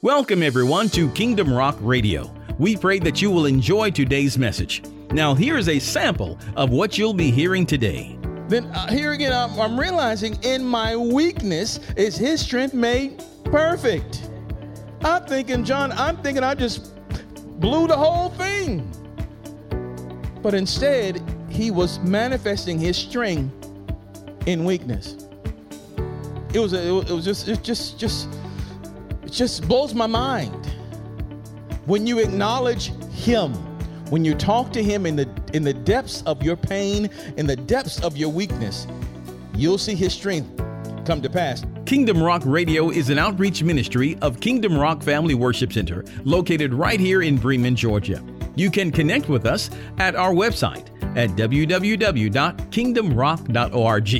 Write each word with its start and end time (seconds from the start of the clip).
Welcome, 0.00 0.44
everyone, 0.44 0.90
to 0.90 1.10
Kingdom 1.10 1.52
Rock 1.52 1.76
Radio. 1.80 2.32
We 2.56 2.76
pray 2.76 3.00
that 3.00 3.20
you 3.20 3.32
will 3.32 3.46
enjoy 3.46 3.90
today's 3.90 4.38
message. 4.38 4.80
Now, 5.10 5.34
here 5.34 5.58
is 5.58 5.68
a 5.68 5.80
sample 5.80 6.38
of 6.54 6.70
what 6.70 6.96
you'll 6.96 7.12
be 7.12 7.32
hearing 7.32 7.66
today. 7.66 8.16
Then 8.46 8.66
uh, 8.66 8.86
here 8.92 9.10
again, 9.10 9.32
I'm, 9.32 9.58
I'm 9.58 9.76
realizing 9.78 10.40
in 10.44 10.64
my 10.64 10.94
weakness 10.94 11.80
is 11.96 12.16
His 12.16 12.40
strength 12.40 12.74
made 12.74 13.24
perfect. 13.46 14.30
I'm 15.02 15.24
thinking, 15.24 15.64
John, 15.64 15.90
I'm 15.90 16.16
thinking 16.18 16.44
I 16.44 16.54
just 16.54 16.94
blew 17.58 17.88
the 17.88 17.96
whole 17.96 18.28
thing. 18.28 18.88
But 20.42 20.54
instead, 20.54 21.20
He 21.50 21.72
was 21.72 21.98
manifesting 21.98 22.78
His 22.78 22.96
strength 22.96 23.68
in 24.46 24.64
weakness. 24.64 25.26
It 26.54 26.60
was, 26.60 26.72
a, 26.72 26.86
it 26.86 27.10
was 27.10 27.24
just, 27.24 27.48
it 27.48 27.64
just, 27.64 27.98
just 27.98 28.28
it 29.28 29.32
just 29.32 29.68
blows 29.68 29.94
my 29.94 30.06
mind. 30.06 30.66
When 31.84 32.06
you 32.06 32.18
acknowledge 32.18 32.94
Him, 33.10 33.52
when 34.08 34.24
you 34.24 34.34
talk 34.34 34.72
to 34.72 34.82
Him 34.82 35.04
in 35.04 35.16
the 35.16 35.28
in 35.52 35.62
the 35.62 35.74
depths 35.74 36.22
of 36.22 36.42
your 36.42 36.56
pain, 36.56 37.10
in 37.36 37.46
the 37.46 37.56
depths 37.56 38.02
of 38.02 38.16
your 38.16 38.30
weakness, 38.30 38.86
you'll 39.54 39.76
see 39.76 39.94
His 39.94 40.14
strength 40.14 40.48
come 41.04 41.20
to 41.20 41.28
pass. 41.28 41.62
Kingdom 41.84 42.22
Rock 42.22 42.40
Radio 42.46 42.88
is 42.88 43.10
an 43.10 43.18
outreach 43.18 43.62
ministry 43.62 44.16
of 44.22 44.40
Kingdom 44.40 44.78
Rock 44.78 45.02
Family 45.02 45.34
Worship 45.34 45.74
Center, 45.74 46.06
located 46.24 46.72
right 46.72 46.98
here 46.98 47.20
in 47.20 47.36
Bremen, 47.36 47.76
Georgia. 47.76 48.24
You 48.56 48.70
can 48.70 48.90
connect 48.90 49.28
with 49.28 49.44
us 49.44 49.68
at 49.98 50.16
our 50.16 50.32
website 50.32 50.86
at 51.18 51.28
www.kingdomrock.org. 51.30 54.14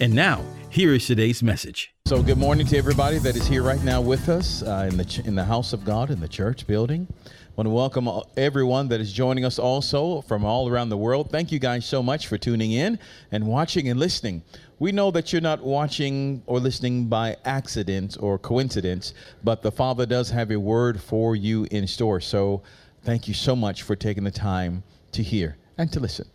And 0.00 0.14
now, 0.14 0.44
here 0.70 0.94
is 0.94 1.06
today's 1.06 1.42
message. 1.42 1.95
So, 2.06 2.22
good 2.22 2.38
morning 2.38 2.68
to 2.68 2.78
everybody 2.78 3.18
that 3.18 3.34
is 3.34 3.48
here 3.48 3.64
right 3.64 3.82
now 3.82 4.00
with 4.00 4.28
us 4.28 4.62
uh, 4.62 4.86
in 4.88 4.96
the 4.96 5.04
ch- 5.04 5.18
in 5.18 5.34
the 5.34 5.44
house 5.44 5.72
of 5.72 5.84
God 5.84 6.12
in 6.12 6.20
the 6.20 6.28
church 6.28 6.64
building. 6.64 7.08
I 7.10 7.30
want 7.56 7.66
to 7.66 7.70
welcome 7.70 8.08
everyone 8.36 8.86
that 8.90 9.00
is 9.00 9.12
joining 9.12 9.44
us 9.44 9.58
also 9.58 10.20
from 10.20 10.44
all 10.44 10.68
around 10.68 10.90
the 10.90 10.96
world. 10.96 11.32
Thank 11.32 11.50
you 11.50 11.58
guys 11.58 11.84
so 11.84 12.04
much 12.04 12.28
for 12.28 12.38
tuning 12.38 12.70
in 12.70 13.00
and 13.32 13.44
watching 13.44 13.88
and 13.88 13.98
listening. 13.98 14.44
We 14.78 14.92
know 14.92 15.10
that 15.10 15.32
you're 15.32 15.42
not 15.42 15.64
watching 15.64 16.44
or 16.46 16.60
listening 16.60 17.08
by 17.08 17.38
accident 17.44 18.16
or 18.20 18.38
coincidence, 18.38 19.12
but 19.42 19.62
the 19.62 19.72
Father 19.72 20.06
does 20.06 20.30
have 20.30 20.52
a 20.52 20.60
word 20.60 21.00
for 21.00 21.34
you 21.34 21.66
in 21.72 21.88
store. 21.88 22.20
So, 22.20 22.62
thank 23.02 23.26
you 23.26 23.34
so 23.34 23.56
much 23.56 23.82
for 23.82 23.96
taking 23.96 24.22
the 24.22 24.30
time 24.30 24.84
to 25.10 25.24
hear 25.24 25.56
and 25.76 25.92
to 25.92 25.98
listen. 25.98 26.30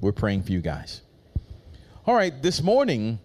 We're 0.00 0.12
praying 0.12 0.44
for 0.44 0.52
you 0.52 0.60
guys. 0.60 1.02
All 2.06 2.14
right, 2.14 2.40
this 2.40 2.62
morning 2.62 3.18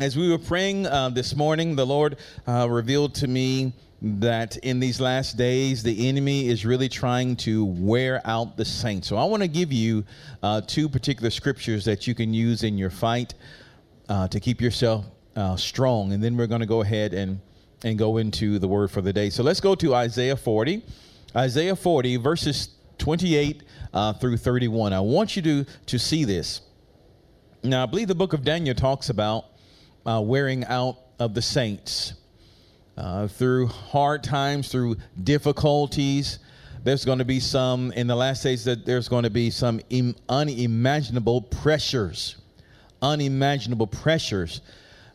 as 0.00 0.16
we 0.16 0.28
were 0.28 0.38
praying 0.38 0.86
uh, 0.86 1.08
this 1.10 1.36
morning, 1.36 1.76
the 1.76 1.86
Lord 1.86 2.16
uh, 2.48 2.68
revealed 2.68 3.14
to 3.16 3.28
me 3.28 3.72
that 4.02 4.56
in 4.58 4.80
these 4.80 5.00
last 5.00 5.36
days, 5.36 5.84
the 5.84 6.08
enemy 6.08 6.48
is 6.48 6.66
really 6.66 6.88
trying 6.88 7.36
to 7.36 7.64
wear 7.64 8.20
out 8.24 8.56
the 8.56 8.64
saints. 8.64 9.06
So 9.08 9.16
I 9.16 9.24
want 9.24 9.42
to 9.42 9.48
give 9.48 9.72
you 9.72 10.04
uh, 10.42 10.62
two 10.62 10.88
particular 10.88 11.30
scriptures 11.30 11.84
that 11.84 12.08
you 12.08 12.14
can 12.14 12.34
use 12.34 12.64
in 12.64 12.76
your 12.76 12.90
fight 12.90 13.34
uh, 14.08 14.26
to 14.28 14.40
keep 14.40 14.60
yourself 14.60 15.04
uh, 15.36 15.54
strong. 15.54 16.12
And 16.12 16.22
then 16.22 16.36
we're 16.36 16.48
going 16.48 16.60
to 16.60 16.66
go 16.66 16.82
ahead 16.82 17.14
and, 17.14 17.40
and 17.84 17.96
go 17.96 18.16
into 18.16 18.58
the 18.58 18.66
word 18.66 18.90
for 18.90 19.00
the 19.00 19.12
day. 19.12 19.30
So 19.30 19.44
let's 19.44 19.60
go 19.60 19.76
to 19.76 19.94
Isaiah 19.94 20.36
40. 20.36 20.82
Isaiah 21.36 21.76
40, 21.76 22.16
verses 22.16 22.68
28 22.98 23.62
uh, 23.92 24.12
through 24.14 24.38
31. 24.38 24.92
I 24.92 25.00
want 25.00 25.36
you 25.36 25.42
to, 25.42 25.64
to 25.86 25.98
see 26.00 26.24
this. 26.24 26.62
Now, 27.62 27.84
I 27.84 27.86
believe 27.86 28.08
the 28.08 28.14
book 28.14 28.32
of 28.32 28.44
Daniel 28.44 28.74
talks 28.74 29.08
about 29.08 29.46
uh, 30.06 30.20
wearing 30.24 30.64
out 30.64 30.98
of 31.18 31.34
the 31.34 31.42
saints. 31.42 32.14
Uh, 32.96 33.26
through 33.26 33.66
hard 33.66 34.22
times, 34.22 34.68
through 34.68 34.96
difficulties, 35.24 36.38
there's 36.84 37.04
going 37.04 37.18
to 37.18 37.24
be 37.24 37.40
some, 37.40 37.90
in 37.92 38.06
the 38.06 38.14
last 38.14 38.42
days, 38.42 38.64
that 38.64 38.86
there's 38.86 39.08
going 39.08 39.24
to 39.24 39.30
be 39.30 39.50
some 39.50 39.80
Im- 39.90 40.14
unimaginable 40.28 41.42
pressures. 41.42 42.36
Unimaginable 43.02 43.86
pressures. 43.86 44.60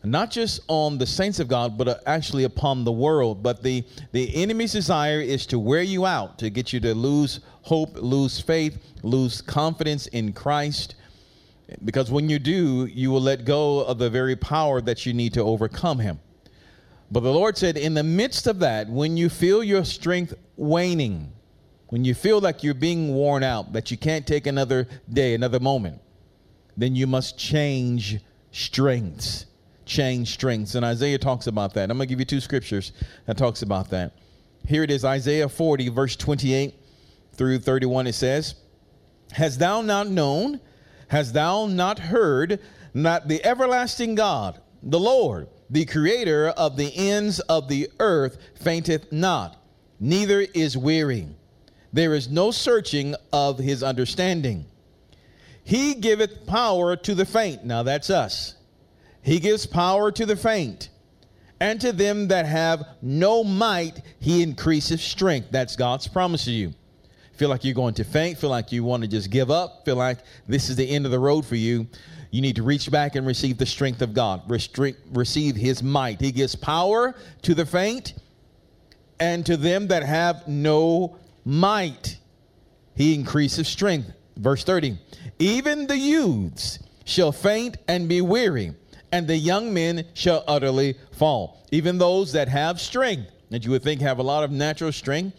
Not 0.02 0.30
just 0.30 0.60
on 0.68 0.98
the 0.98 1.06
saints 1.06 1.40
of 1.40 1.48
God, 1.48 1.78
but 1.78 1.88
uh, 1.88 1.94
actually 2.06 2.44
upon 2.44 2.84
the 2.84 2.92
world. 2.92 3.42
But 3.42 3.62
the, 3.62 3.84
the 4.12 4.34
enemy's 4.42 4.72
desire 4.72 5.20
is 5.20 5.46
to 5.46 5.58
wear 5.58 5.82
you 5.82 6.04
out, 6.04 6.38
to 6.38 6.50
get 6.50 6.72
you 6.72 6.80
to 6.80 6.94
lose 6.94 7.40
hope, 7.62 7.90
lose 7.94 8.40
faith, 8.40 8.78
lose 9.02 9.40
confidence 9.40 10.06
in 10.08 10.32
Christ 10.32 10.96
because 11.84 12.10
when 12.10 12.28
you 12.28 12.38
do, 12.38 12.86
you 12.86 13.10
will 13.10 13.20
let 13.20 13.44
go 13.44 13.80
of 13.80 13.98
the 13.98 14.10
very 14.10 14.36
power 14.36 14.80
that 14.80 15.06
you 15.06 15.12
need 15.12 15.34
to 15.34 15.42
overcome 15.42 15.98
him. 15.98 16.20
But 17.10 17.20
the 17.20 17.32
Lord 17.32 17.58
said, 17.58 17.76
in 17.76 17.94
the 17.94 18.04
midst 18.04 18.46
of 18.46 18.60
that, 18.60 18.88
when 18.88 19.16
you 19.16 19.28
feel 19.28 19.64
your 19.64 19.84
strength 19.84 20.34
waning, 20.56 21.32
when 21.88 22.04
you 22.04 22.14
feel 22.14 22.40
like 22.40 22.62
you're 22.62 22.74
being 22.74 23.14
worn 23.14 23.42
out, 23.42 23.72
that 23.72 23.90
you 23.90 23.96
can't 23.96 24.26
take 24.26 24.46
another 24.46 24.86
day, 25.12 25.34
another 25.34 25.58
moment, 25.58 26.00
then 26.76 26.94
you 26.94 27.06
must 27.06 27.36
change 27.36 28.20
strengths. 28.52 29.46
Change 29.86 30.32
strengths. 30.32 30.76
And 30.76 30.84
Isaiah 30.84 31.18
talks 31.18 31.48
about 31.48 31.74
that. 31.74 31.90
I'm 31.90 31.96
going 31.96 32.06
to 32.06 32.12
give 32.12 32.20
you 32.20 32.24
two 32.24 32.40
scriptures 32.40 32.92
that 33.26 33.36
talks 33.36 33.62
about 33.62 33.90
that. 33.90 34.12
Here 34.68 34.84
it 34.84 34.90
is, 34.90 35.04
Isaiah 35.04 35.48
40, 35.48 35.88
verse 35.88 36.14
28 36.14 36.74
through 37.32 37.58
31. 37.58 38.06
It 38.06 38.12
says, 38.12 38.54
Has 39.32 39.58
thou 39.58 39.80
not 39.80 40.08
known? 40.08 40.60
Hast 41.10 41.34
thou 41.34 41.66
not 41.66 41.98
heard 41.98 42.60
that 42.94 43.26
the 43.26 43.44
everlasting 43.44 44.14
God, 44.14 44.60
the 44.80 45.00
Lord, 45.00 45.48
the 45.68 45.84
creator 45.84 46.50
of 46.50 46.76
the 46.76 46.96
ends 46.96 47.40
of 47.40 47.66
the 47.66 47.90
earth, 47.98 48.38
fainteth 48.54 49.10
not, 49.10 49.60
neither 49.98 50.40
is 50.54 50.76
weary? 50.76 51.26
There 51.92 52.14
is 52.14 52.28
no 52.28 52.52
searching 52.52 53.16
of 53.32 53.58
his 53.58 53.82
understanding. 53.82 54.66
He 55.64 55.94
giveth 55.94 56.46
power 56.46 56.94
to 56.94 57.14
the 57.16 57.26
faint. 57.26 57.64
Now 57.64 57.82
that's 57.82 58.08
us. 58.08 58.54
He 59.20 59.40
gives 59.40 59.66
power 59.66 60.12
to 60.12 60.24
the 60.24 60.36
faint. 60.36 60.90
And 61.58 61.80
to 61.80 61.90
them 61.90 62.28
that 62.28 62.46
have 62.46 62.84
no 63.02 63.42
might, 63.42 64.00
he 64.20 64.44
increaseth 64.44 65.00
strength. 65.00 65.48
That's 65.50 65.74
God's 65.74 66.06
promise 66.06 66.44
to 66.44 66.52
you 66.52 66.72
feel 67.40 67.48
like 67.48 67.64
you're 67.64 67.72
going 67.72 67.94
to 67.94 68.04
faint, 68.04 68.36
feel 68.36 68.50
like 68.50 68.70
you 68.70 68.84
want 68.84 69.02
to 69.02 69.08
just 69.08 69.30
give 69.30 69.50
up, 69.50 69.82
feel 69.86 69.96
like 69.96 70.18
this 70.46 70.68
is 70.68 70.76
the 70.76 70.86
end 70.86 71.06
of 71.06 71.10
the 71.10 71.18
road 71.18 71.40
for 71.46 71.56
you, 71.56 71.86
you 72.30 72.42
need 72.42 72.54
to 72.54 72.62
reach 72.62 72.90
back 72.90 73.14
and 73.14 73.26
receive 73.26 73.56
the 73.56 73.64
strength 73.64 74.02
of 74.02 74.12
God, 74.12 74.42
receive 74.46 75.56
His 75.56 75.82
might. 75.82 76.20
He 76.20 76.32
gives 76.32 76.54
power 76.54 77.14
to 77.40 77.54
the 77.54 77.64
faint 77.64 78.12
and 79.20 79.46
to 79.46 79.56
them 79.56 79.88
that 79.88 80.02
have 80.02 80.46
no 80.46 81.16
might. 81.46 82.18
He 82.94 83.14
increases 83.14 83.66
strength. 83.66 84.12
Verse 84.36 84.62
30 84.62 84.98
Even 85.38 85.86
the 85.86 85.96
youths 85.96 86.78
shall 87.06 87.32
faint 87.32 87.78
and 87.88 88.06
be 88.06 88.20
weary, 88.20 88.74
and 89.12 89.26
the 89.26 89.36
young 89.38 89.72
men 89.72 90.04
shall 90.12 90.44
utterly 90.46 90.94
fall. 91.12 91.66
Even 91.70 91.96
those 91.96 92.32
that 92.32 92.48
have 92.48 92.78
strength, 92.78 93.30
that 93.48 93.64
you 93.64 93.70
would 93.70 93.82
think 93.82 94.02
have 94.02 94.18
a 94.18 94.22
lot 94.22 94.44
of 94.44 94.50
natural 94.50 94.92
strength, 94.92 95.34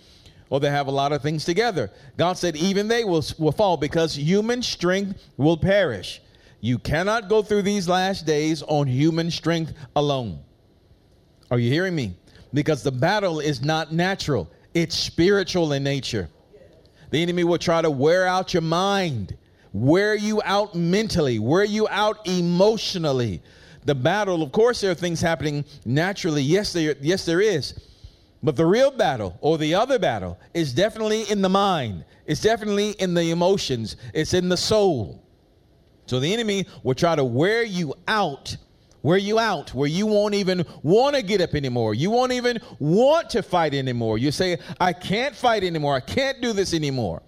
or 0.51 0.59
they 0.59 0.69
have 0.69 0.87
a 0.87 0.91
lot 0.91 1.13
of 1.13 1.21
things 1.23 1.45
together. 1.45 1.89
God 2.17 2.33
said, 2.33 2.57
even 2.57 2.89
they 2.89 3.05
will, 3.05 3.23
will 3.39 3.53
fall 3.53 3.77
because 3.77 4.15
human 4.15 4.61
strength 4.61 5.17
will 5.37 5.55
perish. 5.55 6.21
You 6.59 6.77
cannot 6.77 7.29
go 7.29 7.41
through 7.41 7.61
these 7.63 7.87
last 7.87 8.25
days 8.25 8.61
on 8.61 8.85
human 8.85 9.31
strength 9.31 9.73
alone. 9.95 10.39
Are 11.49 11.57
you 11.57 11.71
hearing 11.71 11.95
me? 11.95 12.15
Because 12.53 12.83
the 12.83 12.91
battle 12.91 13.39
is 13.39 13.63
not 13.63 13.93
natural, 13.93 14.51
it's 14.73 14.95
spiritual 14.95 15.71
in 15.71 15.83
nature. 15.83 16.29
The 17.11 17.21
enemy 17.21 17.45
will 17.45 17.57
try 17.57 17.81
to 17.81 17.89
wear 17.89 18.27
out 18.27 18.53
your 18.53 18.61
mind, 18.61 19.37
wear 19.71 20.15
you 20.15 20.41
out 20.43 20.75
mentally, 20.75 21.39
wear 21.39 21.63
you 21.63 21.87
out 21.87 22.27
emotionally. 22.27 23.41
The 23.85 23.95
battle, 23.95 24.43
of 24.43 24.51
course, 24.51 24.81
there 24.81 24.91
are 24.91 24.95
things 24.95 25.21
happening 25.21 25.63
naturally. 25.85 26.43
Yes, 26.43 26.73
there, 26.73 26.95
yes, 26.99 27.25
there 27.25 27.41
is. 27.41 27.73
But 28.43 28.55
the 28.55 28.65
real 28.65 28.91
battle 28.91 29.37
or 29.41 29.57
the 29.57 29.75
other 29.75 29.99
battle 29.99 30.39
is 30.53 30.73
definitely 30.73 31.23
in 31.29 31.41
the 31.41 31.49
mind. 31.49 32.05
It's 32.25 32.41
definitely 32.41 32.91
in 32.91 33.13
the 33.13 33.29
emotions. 33.29 33.97
It's 34.13 34.33
in 34.33 34.49
the 34.49 34.57
soul. 34.57 35.23
So 36.07 36.19
the 36.19 36.33
enemy 36.33 36.65
will 36.83 36.95
try 36.95 37.15
to 37.15 37.23
wear 37.23 37.63
you 37.63 37.93
out, 38.07 38.57
wear 39.03 39.17
you 39.17 39.37
out, 39.37 39.73
where 39.75 39.87
you 39.87 40.07
won't 40.07 40.33
even 40.33 40.65
want 40.81 41.15
to 41.15 41.21
get 41.21 41.39
up 41.39 41.53
anymore. 41.53 41.93
You 41.93 42.09
won't 42.09 42.31
even 42.31 42.59
want 42.79 43.29
to 43.31 43.43
fight 43.43 43.75
anymore. 43.75 44.17
You 44.17 44.31
say, 44.31 44.57
I 44.79 44.93
can't 44.93 45.35
fight 45.35 45.63
anymore. 45.63 45.95
I 45.95 45.99
can't 45.99 46.41
do 46.41 46.51
this 46.51 46.73
anymore. 46.73 47.21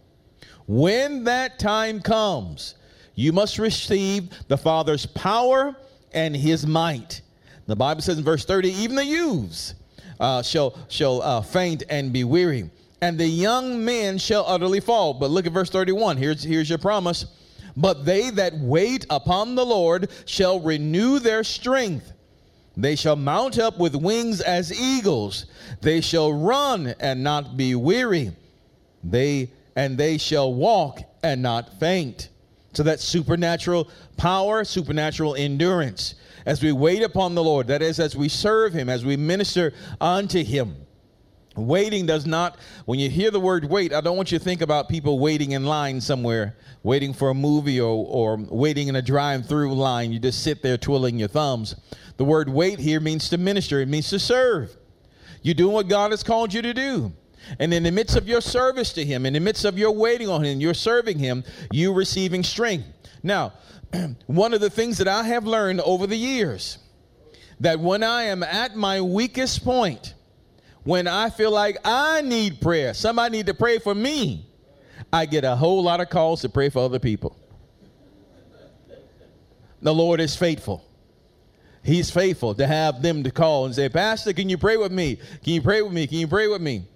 When 0.65 1.25
that 1.25 1.59
time 1.59 2.01
comes, 2.01 2.75
you 3.13 3.31
must 3.31 3.59
receive 3.59 4.29
the 4.47 4.57
Father's 4.57 5.05
power 5.05 5.75
and 6.11 6.35
his 6.35 6.65
might. 6.65 7.21
The 7.67 7.75
Bible 7.75 8.01
says 8.01 8.17
in 8.17 8.23
verse 8.23 8.45
30, 8.45 8.69
even 8.71 8.95
the 8.95 9.05
youths 9.05 9.75
uh, 10.19 10.41
shall 10.41 10.77
shall 10.89 11.21
uh, 11.21 11.41
faint 11.41 11.83
and 11.89 12.11
be 12.13 12.23
weary, 12.23 12.69
and 13.01 13.17
the 13.17 13.27
young 13.27 13.83
men 13.83 14.17
shall 14.17 14.45
utterly 14.47 14.79
fall. 14.79 15.13
But 15.13 15.29
look 15.29 15.45
at 15.45 15.53
verse 15.53 15.69
31. 15.69 16.17
Here's 16.17 16.43
here's 16.43 16.69
your 16.69 16.79
promise. 16.79 17.25
But 17.75 18.05
they 18.05 18.29
that 18.31 18.53
wait 18.59 19.05
upon 19.09 19.55
the 19.55 19.65
Lord 19.65 20.09
shall 20.25 20.59
renew 20.59 21.19
their 21.19 21.43
strength. 21.43 22.13
They 22.75 22.95
shall 22.95 23.15
mount 23.15 23.59
up 23.59 23.77
with 23.77 23.95
wings 23.95 24.41
as 24.41 24.71
eagles. 24.79 25.45
They 25.81 26.01
shall 26.01 26.33
run 26.33 26.93
and 26.99 27.23
not 27.23 27.57
be 27.57 27.75
weary. 27.75 28.31
They 29.03 29.51
and 29.75 29.97
they 29.97 30.17
shall 30.17 30.53
walk 30.53 31.01
and 31.23 31.41
not 31.41 31.79
faint. 31.79 32.29
So 32.73 32.83
that's 32.83 33.03
supernatural 33.03 33.89
power, 34.17 34.63
supernatural 34.63 35.35
endurance. 35.35 36.15
As 36.45 36.61
we 36.61 36.71
wait 36.71 37.03
upon 37.03 37.35
the 37.35 37.43
Lord, 37.43 37.67
that 37.67 37.81
is, 37.81 37.99
as 37.99 38.15
we 38.15 38.29
serve 38.29 38.73
Him, 38.73 38.89
as 38.89 39.05
we 39.05 39.17
minister 39.17 39.73
unto 40.01 40.43
Him. 40.43 40.75
Waiting 41.55 42.07
does 42.07 42.25
not, 42.25 42.57
when 42.85 42.97
you 42.97 43.09
hear 43.09 43.29
the 43.29 43.39
word 43.39 43.65
wait, 43.65 43.93
I 43.93 44.01
don't 44.01 44.17
want 44.17 44.31
you 44.31 44.39
to 44.39 44.43
think 44.43 44.61
about 44.61 44.89
people 44.89 45.19
waiting 45.19 45.51
in 45.51 45.65
line 45.65 46.01
somewhere, 46.01 46.57
waiting 46.81 47.13
for 47.13 47.29
a 47.29 47.33
movie 47.35 47.79
or, 47.79 48.05
or 48.07 48.37
waiting 48.37 48.87
in 48.87 48.95
a 48.95 49.03
drive 49.03 49.45
through 49.45 49.75
line. 49.75 50.11
You 50.11 50.17
just 50.17 50.43
sit 50.43 50.63
there 50.63 50.77
twiddling 50.77 51.19
your 51.19 51.27
thumbs. 51.27 51.75
The 52.17 52.25
word 52.25 52.49
wait 52.49 52.79
here 52.79 52.99
means 52.99 53.29
to 53.29 53.37
minister, 53.37 53.81
it 53.81 53.87
means 53.87 54.09
to 54.09 54.19
serve. 54.19 54.75
You're 55.43 55.53
doing 55.53 55.73
what 55.73 55.87
God 55.87 56.09
has 56.09 56.23
called 56.23 56.53
you 56.53 56.63
to 56.63 56.73
do. 56.73 57.11
And 57.59 57.73
in 57.73 57.83
the 57.83 57.91
midst 57.91 58.15
of 58.15 58.27
your 58.27 58.41
service 58.41 58.93
to 58.93 59.05
Him, 59.05 59.25
in 59.25 59.33
the 59.33 59.39
midst 59.39 59.65
of 59.65 59.77
your 59.77 59.91
waiting 59.91 60.29
on 60.29 60.43
Him, 60.43 60.59
you're 60.59 60.73
serving 60.73 61.19
Him, 61.19 61.43
you're 61.71 61.93
receiving 61.93 62.41
strength. 62.41 62.87
Now, 63.23 63.53
one 64.27 64.53
of 64.53 64.61
the 64.61 64.69
things 64.69 64.97
that 64.97 65.07
I 65.07 65.23
have 65.23 65.45
learned 65.45 65.81
over 65.81 66.05
the 66.05 66.17
years 66.17 66.77
that 67.61 67.79
when 67.79 68.03
I 68.03 68.23
am 68.23 68.43
at 68.43 68.75
my 68.75 68.99
weakest 68.99 69.63
point, 69.63 70.13
when 70.83 71.07
I 71.07 71.29
feel 71.29 71.51
like 71.51 71.77
I 71.85 72.21
need 72.21 72.59
prayer, 72.59 72.93
somebody 72.93 73.37
need 73.37 73.45
to 73.45 73.53
pray 73.53 73.79
for 73.79 73.95
me, 73.95 74.45
I 75.11 75.25
get 75.25 75.45
a 75.45 75.55
whole 75.55 75.81
lot 75.81 76.01
of 76.01 76.09
calls 76.09 76.41
to 76.41 76.49
pray 76.49 76.69
for 76.69 76.79
other 76.79 76.99
people. 76.99 77.37
The 79.81 79.93
Lord 79.93 80.19
is 80.19 80.35
faithful. 80.35 80.83
He's 81.83 82.09
faithful 82.09 82.55
to 82.55 82.65
have 82.65 83.01
them 83.01 83.23
to 83.23 83.31
call 83.31 83.65
and 83.65 83.75
say, 83.75 83.89
Pastor, 83.89 84.33
can 84.33 84.49
you 84.49 84.57
pray 84.57 84.77
with 84.77 84.91
me? 84.91 85.17
Can 85.43 85.53
you 85.53 85.61
pray 85.61 85.81
with 85.81 85.91
me? 85.91 86.07
Can 86.07 86.17
you 86.17 86.27
pray 86.27 86.47
with 86.47 86.61
me? 86.61 86.87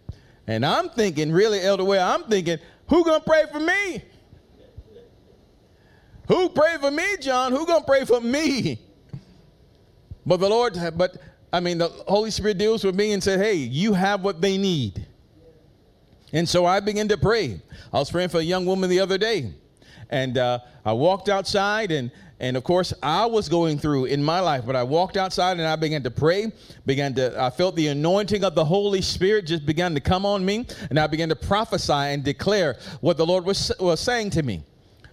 And 0.47 0.65
I'm 0.65 0.89
thinking, 0.89 1.31
really, 1.31 1.59
Elder 1.61 1.83
Way, 1.83 1.99
I'm 1.99 2.23
thinking, 2.23 2.57
who 2.87 3.03
gonna 3.03 3.19
pray 3.19 3.43
for 3.51 3.59
me? 3.59 4.01
Who 6.27 6.49
pray 6.49 6.77
for 6.79 6.91
me, 6.91 7.17
John? 7.19 7.51
Who 7.51 7.65
gonna 7.65 7.85
pray 7.85 8.05
for 8.05 8.21
me? 8.21 8.79
But 10.25 10.37
the 10.37 10.49
Lord, 10.49 10.77
but 10.95 11.17
I 11.53 11.59
mean, 11.59 11.77
the 11.77 11.87
Holy 11.87 12.31
Spirit 12.31 12.57
deals 12.57 12.83
with 12.83 12.95
me 12.95 13.13
and 13.13 13.23
said, 13.23 13.39
hey, 13.39 13.53
you 13.53 13.93
have 13.93 14.21
what 14.21 14.41
they 14.41 14.57
need. 14.57 15.07
And 16.33 16.47
so 16.47 16.65
I 16.65 16.81
began 16.81 17.07
to 17.07 17.17
pray. 17.17 17.61
I 17.93 17.99
was 17.99 18.11
praying 18.11 18.29
for 18.29 18.39
a 18.39 18.43
young 18.43 18.65
woman 18.65 18.89
the 18.89 18.99
other 18.99 19.17
day, 19.17 19.53
and 20.09 20.37
uh, 20.37 20.59
I 20.83 20.91
walked 20.91 21.29
outside 21.29 21.91
and 21.91 22.11
and 22.39 22.55
of 22.55 22.63
course, 22.63 22.93
I 23.01 23.25
was 23.25 23.49
going 23.49 23.79
through 23.79 24.05
in 24.05 24.23
my 24.23 24.39
life, 24.39 24.63
but 24.65 24.75
I 24.75 24.83
walked 24.83 25.17
outside 25.17 25.57
and 25.57 25.67
I 25.67 25.75
began 25.75 26.03
to 26.03 26.11
pray, 26.11 26.51
began 26.85 27.15
to, 27.15 27.41
I 27.41 27.49
felt 27.49 27.75
the 27.75 27.87
anointing 27.87 28.43
of 28.43 28.53
the 28.53 28.63
Holy 28.63 29.01
Spirit 29.01 29.47
just 29.47 29.65
began 29.65 29.95
to 29.95 29.99
come 29.99 30.23
on 30.23 30.45
me, 30.45 30.67
and 30.89 30.99
I 30.99 31.07
began 31.07 31.29
to 31.29 31.35
prophesy 31.35 31.93
and 31.93 32.23
declare 32.23 32.77
what 33.01 33.17
the 33.17 33.25
Lord 33.25 33.43
was, 33.43 33.71
was 33.79 33.99
saying 33.99 34.29
to 34.31 34.43
me. 34.43 34.63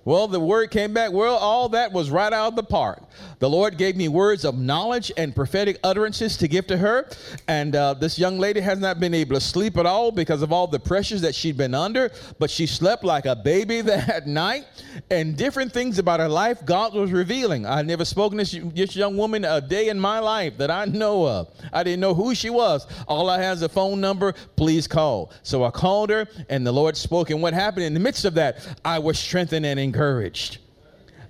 Well, 0.05 0.29
the 0.29 0.41
word 0.41 0.71
came 0.71 0.93
back. 0.93 1.13
Well, 1.13 1.37
all 1.37 1.71
that 1.71 1.93
was 1.93 2.11
right 2.11 2.33
out 2.33 2.49
of 2.49 2.57
the 2.57 2.63
park. 2.63 3.03
The 3.39 3.49
Lord 3.49 3.79
gave 3.79 3.97
me 3.97 4.09
words 4.09 4.45
of 4.45 4.59
knowledge 4.59 5.11
and 5.17 5.35
prophetic 5.35 5.79
utterances 5.83 6.37
to 6.39 6.49
give 6.49 6.67
to 6.67 6.77
her. 6.77 7.09
And 7.49 7.75
uh, 7.75 7.95
this 7.95 8.19
young 8.19 8.39
lady 8.39 8.61
has 8.61 8.79
not 8.79 9.01
been 9.01 9.15
able 9.15 9.35
to 9.35 9.41
sleep 9.41 9.79
at 9.79 9.87
all 9.87 10.13
because 10.13 10.43
of 10.43 10.53
all 10.53 10.67
the 10.67 10.79
pressures 10.79 11.23
that 11.23 11.35
she'd 11.35 11.57
been 11.57 11.75
under. 11.75 12.11
But 12.39 12.51
she 12.51 12.67
slept 12.67 13.03
like 13.03 13.25
a 13.25 13.35
baby 13.35 13.81
that 13.83 14.27
night. 14.27 14.67
And 15.11 15.39
different 15.39 15.73
things 15.73 15.99
about 15.99 16.21
her 16.21 16.29
life 16.29 16.65
God 16.67 16.93
was 16.93 17.11
revealing. 17.11 17.65
I've 17.65 17.87
never 17.87 18.05
spoken 18.05 18.39
to 18.39 18.61
this, 18.71 18.95
young 18.95 19.17
woman 19.17 19.45
a 19.45 19.61
day 19.61 19.89
in 19.89 19.99
my 19.99 20.19
life 20.19 20.59
that 20.59 20.71
I 20.71 20.85
know 20.85 21.27
of. 21.27 21.49
I 21.73 21.83
didn't 21.83 22.01
know 22.01 22.15
who 22.15 22.35
she 22.35 22.51
was. 22.51 22.87
All 23.09 23.31
I 23.31 23.41
had 23.41 23.55
is 23.55 23.63
a 23.63 23.69
phone 23.69 24.01
number. 24.01 24.35
Please 24.57 24.87
call. 24.87 25.33
So 25.43 25.65
I 25.65 25.71
called 25.71 26.11
her, 26.11 26.29
and 26.51 26.67
the 26.67 26.73
Lord 26.73 26.97
spoke. 26.97 27.31
And 27.31 27.41
what 27.41 27.55
happened 27.55 27.87
in 27.87 27.95
the 27.95 28.01
midst 28.01 28.27
of 28.27 28.35
that, 28.35 28.59
I 28.85 28.99
was 28.99 29.19
strengthened 29.19 29.65
and. 29.65 29.94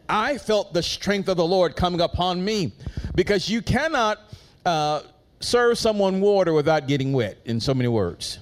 I 0.08 0.38
felt 0.38 0.75
the 0.75 0.82
strength 0.82 1.28
of 1.28 1.37
the 1.37 1.44
Lord 1.46 1.76
coming 1.76 2.00
upon 2.00 2.44
me 2.44 2.72
because 3.14 3.49
you 3.49 3.62
cannot 3.62 4.19
uh, 4.66 5.02
serve 5.40 5.78
someone 5.78 6.20
water 6.20 6.52
without 6.52 6.88
getting 6.88 7.12
wet, 7.12 7.38
in 7.44 7.61
so 7.61 7.75
many 7.75 7.88
words. 7.88 8.40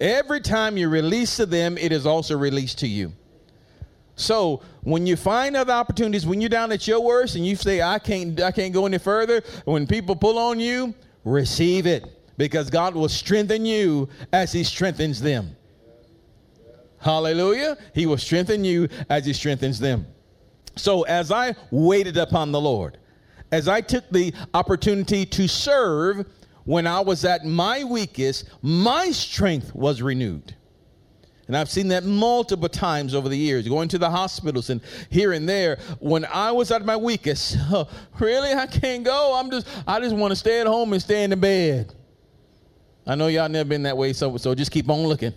Every 0.00 0.40
time 0.40 0.76
you 0.76 0.88
release 0.88 1.36
to 1.36 1.46
them, 1.46 1.78
it 1.78 1.92
is 1.92 2.06
also 2.06 2.36
released 2.36 2.78
to 2.80 2.88
you. 2.88 3.12
So 4.16 4.62
when 4.82 5.06
you 5.06 5.16
find 5.16 5.56
other 5.56 5.72
opportunities, 5.72 6.26
when 6.26 6.40
you're 6.40 6.50
down 6.50 6.72
at 6.72 6.86
your 6.86 7.00
worst 7.00 7.36
and 7.36 7.46
you 7.46 7.56
say, 7.56 7.82
I 7.82 7.98
can't, 7.98 8.40
I 8.40 8.52
can't 8.52 8.72
go 8.72 8.86
any 8.86 8.98
further, 8.98 9.42
when 9.64 9.86
people 9.86 10.14
pull 10.14 10.38
on 10.38 10.60
you, 10.60 10.94
receive 11.24 11.86
it 11.86 12.04
because 12.36 12.70
God 12.70 12.94
will 12.94 13.08
strengthen 13.08 13.64
you 13.64 14.08
as 14.32 14.52
He 14.52 14.64
strengthens 14.64 15.20
them. 15.20 15.56
Hallelujah. 17.04 17.76
He 17.94 18.06
will 18.06 18.16
strengthen 18.16 18.64
you 18.64 18.88
as 19.10 19.26
He 19.26 19.34
strengthens 19.34 19.78
them. 19.78 20.06
So 20.74 21.02
as 21.02 21.30
I 21.30 21.54
waited 21.70 22.16
upon 22.16 22.50
the 22.50 22.60
Lord, 22.60 22.96
as 23.52 23.68
I 23.68 23.82
took 23.82 24.08
the 24.08 24.32
opportunity 24.54 25.26
to 25.26 25.46
serve 25.46 26.26
when 26.64 26.86
I 26.86 27.00
was 27.00 27.26
at 27.26 27.44
my 27.44 27.84
weakest, 27.84 28.48
my 28.62 29.10
strength 29.10 29.74
was 29.74 30.00
renewed. 30.00 30.56
And 31.46 31.54
I've 31.54 31.68
seen 31.68 31.88
that 31.88 32.04
multiple 32.04 32.70
times 32.70 33.14
over 33.14 33.28
the 33.28 33.36
years, 33.36 33.68
going 33.68 33.88
to 33.88 33.98
the 33.98 34.08
hospitals 34.08 34.70
and 34.70 34.80
here 35.10 35.34
and 35.34 35.46
there. 35.46 35.78
When 36.00 36.24
I 36.24 36.52
was 36.52 36.70
at 36.70 36.86
my 36.86 36.96
weakest, 36.96 37.58
oh, 37.70 37.86
really, 38.18 38.54
I 38.54 38.66
can't 38.66 39.04
go. 39.04 39.34
I'm 39.38 39.50
just, 39.50 39.68
I 39.86 40.00
just 40.00 40.16
want 40.16 40.32
to 40.32 40.36
stay 40.36 40.62
at 40.62 40.66
home 40.66 40.94
and 40.94 41.02
stay 41.02 41.22
in 41.22 41.28
the 41.28 41.36
bed. 41.36 41.94
I 43.06 43.14
know 43.14 43.26
y'all 43.26 43.50
never 43.50 43.68
been 43.68 43.82
that 43.82 43.98
way, 43.98 44.14
so 44.14 44.38
so 44.38 44.54
just 44.54 44.70
keep 44.70 44.88
on 44.88 45.00
looking. 45.00 45.34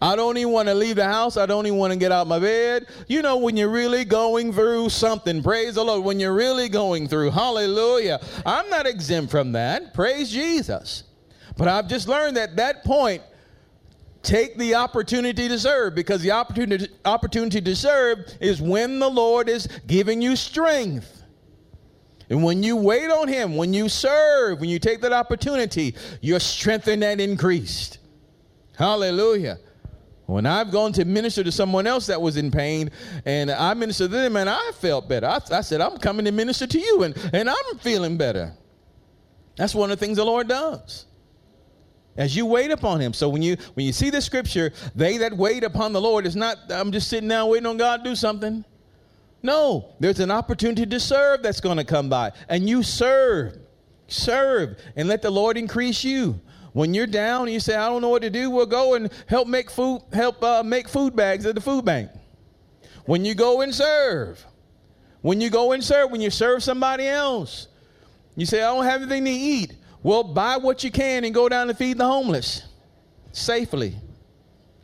I 0.00 0.16
don't 0.16 0.36
even 0.36 0.52
want 0.52 0.68
to 0.68 0.74
leave 0.74 0.96
the 0.96 1.04
house. 1.04 1.36
I 1.36 1.46
don't 1.46 1.66
even 1.66 1.78
want 1.78 1.92
to 1.92 1.98
get 1.98 2.12
out 2.12 2.26
my 2.26 2.38
bed. 2.38 2.86
You 3.08 3.22
know, 3.22 3.36
when 3.36 3.56
you're 3.56 3.68
really 3.68 4.04
going 4.04 4.52
through 4.52 4.88
something, 4.90 5.42
praise 5.42 5.74
the 5.74 5.84
Lord. 5.84 6.04
When 6.04 6.20
you're 6.20 6.34
really 6.34 6.68
going 6.68 7.08
through, 7.08 7.30
hallelujah. 7.30 8.20
I'm 8.46 8.68
not 8.70 8.86
exempt 8.86 9.30
from 9.30 9.52
that. 9.52 9.94
Praise 9.94 10.30
Jesus. 10.30 11.04
But 11.56 11.68
I've 11.68 11.88
just 11.88 12.08
learned 12.08 12.36
that 12.36 12.56
that 12.56 12.84
point, 12.84 13.22
take 14.22 14.56
the 14.56 14.76
opportunity 14.76 15.48
to 15.48 15.58
serve 15.58 15.94
because 15.94 16.22
the 16.22 16.30
opportunity, 16.30 16.88
opportunity 17.04 17.60
to 17.60 17.76
serve 17.76 18.20
is 18.40 18.62
when 18.62 18.98
the 18.98 19.10
Lord 19.10 19.48
is 19.48 19.66
giving 19.86 20.22
you 20.22 20.36
strength. 20.36 21.22
And 22.30 22.42
when 22.42 22.62
you 22.62 22.76
wait 22.76 23.10
on 23.10 23.28
Him, 23.28 23.56
when 23.56 23.74
you 23.74 23.88
serve, 23.88 24.60
when 24.60 24.70
you 24.70 24.78
take 24.78 25.02
that 25.02 25.12
opportunity, 25.12 25.94
you're 26.22 26.40
strengthened 26.40 27.04
and 27.04 27.20
increased. 27.20 27.98
Hallelujah. 28.76 29.58
When 30.26 30.46
I've 30.46 30.70
gone 30.70 30.92
to 30.94 31.04
minister 31.04 31.42
to 31.44 31.52
someone 31.52 31.86
else 31.86 32.06
that 32.06 32.20
was 32.20 32.36
in 32.36 32.50
pain 32.50 32.90
and 33.26 33.50
I 33.50 33.74
ministered 33.74 34.10
to 34.10 34.16
them 34.16 34.36
and 34.36 34.48
I 34.48 34.70
felt 34.76 35.08
better, 35.08 35.26
I, 35.26 35.40
I 35.50 35.60
said, 35.62 35.80
I'm 35.80 35.98
coming 35.98 36.24
to 36.26 36.32
minister 36.32 36.66
to 36.66 36.78
you 36.78 37.02
and, 37.02 37.16
and 37.32 37.50
I'm 37.50 37.78
feeling 37.78 38.16
better. 38.16 38.52
That's 39.56 39.74
one 39.74 39.90
of 39.90 39.98
the 39.98 40.04
things 40.04 40.16
the 40.16 40.24
Lord 40.24 40.48
does. 40.48 41.06
As 42.16 42.36
you 42.36 42.46
wait 42.46 42.70
upon 42.70 43.00
him. 43.00 43.14
So 43.14 43.28
when 43.28 43.40
you 43.42 43.56
when 43.74 43.86
you 43.86 43.92
see 43.92 44.10
the 44.10 44.20
scripture, 44.20 44.72
they 44.94 45.16
that 45.18 45.34
wait 45.34 45.64
upon 45.64 45.92
the 45.94 46.00
Lord 46.00 46.26
is 46.26 46.36
not 46.36 46.58
I'm 46.70 46.92
just 46.92 47.08
sitting 47.08 47.28
down 47.28 47.48
waiting 47.48 47.66
on 47.66 47.78
God 47.78 48.04
to 48.04 48.10
do 48.10 48.14
something. 48.14 48.64
No, 49.42 49.94
there's 49.98 50.20
an 50.20 50.30
opportunity 50.30 50.86
to 50.86 51.00
serve 51.00 51.42
that's 51.42 51.60
going 51.60 51.78
to 51.78 51.84
come 51.84 52.08
by. 52.08 52.32
And 52.48 52.68
you 52.68 52.82
serve. 52.82 53.58
Serve 54.08 54.76
and 54.94 55.08
let 55.08 55.22
the 55.22 55.30
Lord 55.30 55.56
increase 55.56 56.04
you. 56.04 56.40
When 56.72 56.94
you're 56.94 57.06
down 57.06 57.42
and 57.42 57.52
you 57.52 57.60
say, 57.60 57.76
I 57.76 57.88
don't 57.88 58.00
know 58.00 58.08
what 58.08 58.22
to 58.22 58.30
do, 58.30 58.50
we'll 58.50 58.66
go 58.66 58.94
and 58.94 59.10
help 59.26 59.46
make 59.46 59.70
food, 59.70 60.02
help 60.12 60.42
uh, 60.42 60.62
make 60.62 60.88
food 60.88 61.14
bags 61.14 61.44
at 61.44 61.54
the 61.54 61.60
food 61.60 61.84
bank. 61.84 62.10
When 63.04 63.24
you 63.24 63.34
go 63.34 63.60
and 63.60 63.74
serve, 63.74 64.44
when 65.20 65.40
you 65.40 65.50
go 65.50 65.72
and 65.72 65.84
serve, 65.84 66.10
when 66.10 66.20
you 66.20 66.30
serve 66.30 66.62
somebody 66.62 67.06
else, 67.06 67.68
you 68.36 68.46
say, 68.46 68.62
I 68.62 68.74
don't 68.74 68.84
have 68.84 69.02
anything 69.02 69.24
to 69.26 69.30
eat. 69.30 69.74
Well, 70.02 70.24
buy 70.24 70.56
what 70.56 70.82
you 70.82 70.90
can 70.90 71.24
and 71.24 71.34
go 71.34 71.48
down 71.48 71.68
and 71.68 71.76
feed 71.76 71.98
the 71.98 72.06
homeless 72.06 72.62
safely. 73.32 73.94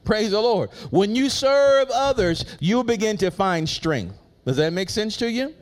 Praise 0.04 0.30
the 0.30 0.40
Lord. 0.40 0.70
When 0.90 1.16
you 1.16 1.28
serve 1.28 1.88
others, 1.90 2.44
you'll 2.60 2.84
begin 2.84 3.16
to 3.18 3.30
find 3.30 3.68
strength. 3.68 4.14
Does 4.44 4.56
that 4.56 4.72
make 4.72 4.90
sense 4.90 5.16
to 5.18 5.30
you? 5.30 5.54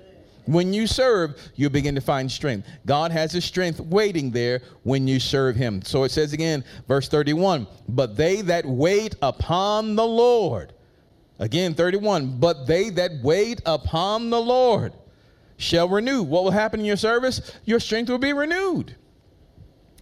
When 0.46 0.72
you 0.72 0.86
serve, 0.86 1.36
you 1.56 1.68
begin 1.68 1.94
to 1.96 2.00
find 2.00 2.30
strength. 2.30 2.68
God 2.86 3.10
has 3.10 3.32
his 3.32 3.44
strength 3.44 3.80
waiting 3.80 4.30
there 4.30 4.62
when 4.84 5.08
you 5.08 5.20
serve 5.20 5.56
him. 5.56 5.82
So 5.82 6.04
it 6.04 6.10
says 6.10 6.32
again, 6.32 6.64
verse 6.88 7.08
31 7.08 7.66
But 7.88 8.16
they 8.16 8.42
that 8.42 8.64
wait 8.64 9.16
upon 9.22 9.96
the 9.96 10.06
Lord, 10.06 10.72
again, 11.38 11.74
31, 11.74 12.38
but 12.38 12.66
they 12.66 12.90
that 12.90 13.10
wait 13.22 13.60
upon 13.66 14.30
the 14.30 14.40
Lord 14.40 14.92
shall 15.56 15.88
renew. 15.88 16.22
What 16.22 16.44
will 16.44 16.52
happen 16.52 16.80
in 16.80 16.86
your 16.86 16.96
service? 16.96 17.52
Your 17.64 17.80
strength 17.80 18.08
will 18.08 18.18
be 18.18 18.32
renewed. 18.32 18.94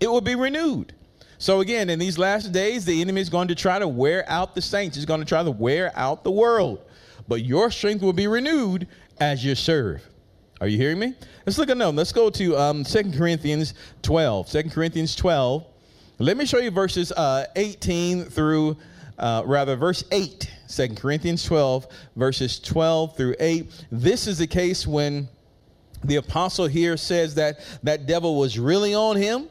It 0.01 0.09
will 0.09 0.21
be 0.21 0.35
renewed. 0.35 0.93
So 1.39 1.61
again, 1.61 1.91
in 1.91 1.99
these 1.99 2.19
last 2.19 2.53
days, 2.53 2.85
the 2.85 3.01
enemy 3.01 3.21
is 3.21 3.29
going 3.29 3.49
to 3.49 3.55
try 3.55 3.79
to 3.79 3.89
wear 3.89 4.29
out 4.29 4.55
the 4.55 4.63
saints. 4.63 4.97
He's 4.97 5.05
going 5.05 5.21
to 5.21 5.27
try 5.27 5.43
to 5.43 5.51
wear 5.51 5.93
out 5.95 6.25
the 6.25 6.31
world. 6.31 6.83
But 7.29 7.45
your 7.45 7.71
strength 7.71 8.03
will 8.03 8.13
be 8.13 8.27
renewed 8.27 8.89
as 9.19 9.45
you 9.45 9.55
serve. 9.55 10.07
Are 10.61 10.69
you 10.69 10.79
hearing 10.79 10.99
me? 10.99 11.15
Let's 11.47 11.59
look 11.59 11.69
at 11.69 11.77
no. 11.77 11.91
Let's 11.91 12.13
go 12.13 12.31
to 12.31 12.57
um, 12.57 12.85
2 12.85 13.13
Corinthians 13.13 13.75
12. 14.03 14.51
2 14.51 14.63
Corinthians 14.71 15.17
12. 15.17 15.67
Let 16.19 16.37
me 16.37 16.47
show 16.47 16.59
you 16.59 16.71
verses 16.71 17.11
uh, 17.13 17.47
18 17.57 18.25
through, 18.27 18.77
uh, 19.19 19.43
rather, 19.45 19.75
verse 19.75 20.05
8. 20.13 20.51
2 20.69 20.89
Corinthians 20.95 21.45
12, 21.45 21.89
verses 22.15 22.61
12 22.61 23.17
through 23.17 23.35
8. 23.41 23.87
This 23.91 24.29
is 24.29 24.39
the 24.39 24.47
case 24.47 24.87
when 24.87 25.29
the 26.05 26.17
apostle 26.17 26.67
here 26.67 26.97
says 26.97 27.35
that 27.35 27.59
that 27.83 28.07
devil 28.07 28.39
was 28.39 28.59
really 28.59 28.95
on 28.95 29.17
him. 29.17 29.49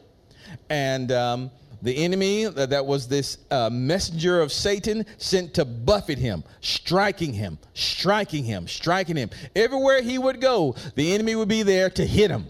And 0.70 1.12
um, 1.12 1.50
the 1.84 1.94
enemy, 1.98 2.46
that, 2.46 2.70
that 2.70 2.86
was 2.86 3.06
this 3.06 3.36
uh, 3.50 3.68
messenger 3.70 4.40
of 4.40 4.50
Satan, 4.50 5.04
sent 5.18 5.52
to 5.54 5.66
buffet 5.66 6.18
him, 6.18 6.42
striking 6.62 7.34
him, 7.34 7.58
striking 7.74 8.42
him, 8.42 8.66
striking 8.66 9.16
him. 9.16 9.28
Everywhere 9.54 10.00
he 10.00 10.16
would 10.16 10.40
go, 10.40 10.74
the 10.94 11.12
enemy 11.12 11.36
would 11.36 11.48
be 11.48 11.62
there 11.62 11.90
to 11.90 12.06
hit 12.06 12.30
him, 12.30 12.46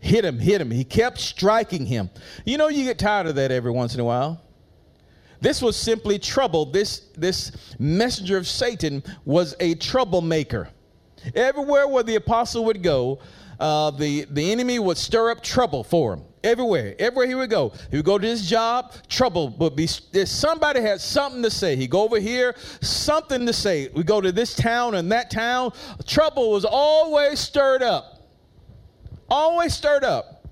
hit 0.00 0.24
him, 0.24 0.36
hit 0.40 0.60
him. 0.60 0.68
He 0.68 0.82
kept 0.82 1.20
striking 1.20 1.86
him. 1.86 2.10
You 2.44 2.58
know, 2.58 2.66
you 2.66 2.82
get 2.82 2.98
tired 2.98 3.28
of 3.28 3.36
that 3.36 3.52
every 3.52 3.70
once 3.70 3.94
in 3.94 4.00
a 4.00 4.04
while. 4.04 4.42
This 5.40 5.62
was 5.62 5.76
simply 5.76 6.18
trouble. 6.18 6.66
This, 6.66 7.06
this 7.16 7.76
messenger 7.78 8.36
of 8.36 8.48
Satan 8.48 9.04
was 9.24 9.54
a 9.60 9.76
troublemaker. 9.76 10.68
Everywhere 11.36 11.86
where 11.86 12.02
the 12.02 12.16
apostle 12.16 12.64
would 12.64 12.82
go, 12.82 13.20
uh, 13.60 13.92
the, 13.92 14.26
the 14.28 14.50
enemy 14.50 14.80
would 14.80 14.98
stir 14.98 15.30
up 15.30 15.40
trouble 15.40 15.84
for 15.84 16.14
him. 16.14 16.22
Everywhere, 16.44 16.96
everywhere 16.98 17.28
he 17.28 17.34
would 17.36 17.50
go, 17.50 17.72
he 17.90 17.96
would 17.96 18.04
go 18.04 18.18
to 18.18 18.26
his 18.26 18.48
job. 18.48 18.92
Trouble 19.08 19.50
would 19.58 19.76
be. 19.76 19.88
If 20.12 20.28
somebody 20.28 20.80
had 20.80 21.00
something 21.00 21.42
to 21.42 21.50
say, 21.50 21.76
he 21.76 21.86
go 21.86 22.02
over 22.02 22.18
here, 22.18 22.56
something 22.80 23.46
to 23.46 23.52
say. 23.52 23.88
We 23.94 24.02
go 24.02 24.20
to 24.20 24.32
this 24.32 24.54
town 24.54 24.96
and 24.96 25.12
that 25.12 25.30
town. 25.30 25.72
Trouble 26.06 26.50
was 26.50 26.64
always 26.64 27.38
stirred 27.38 27.82
up, 27.82 28.28
always 29.28 29.72
stirred 29.72 30.04
up. 30.04 30.46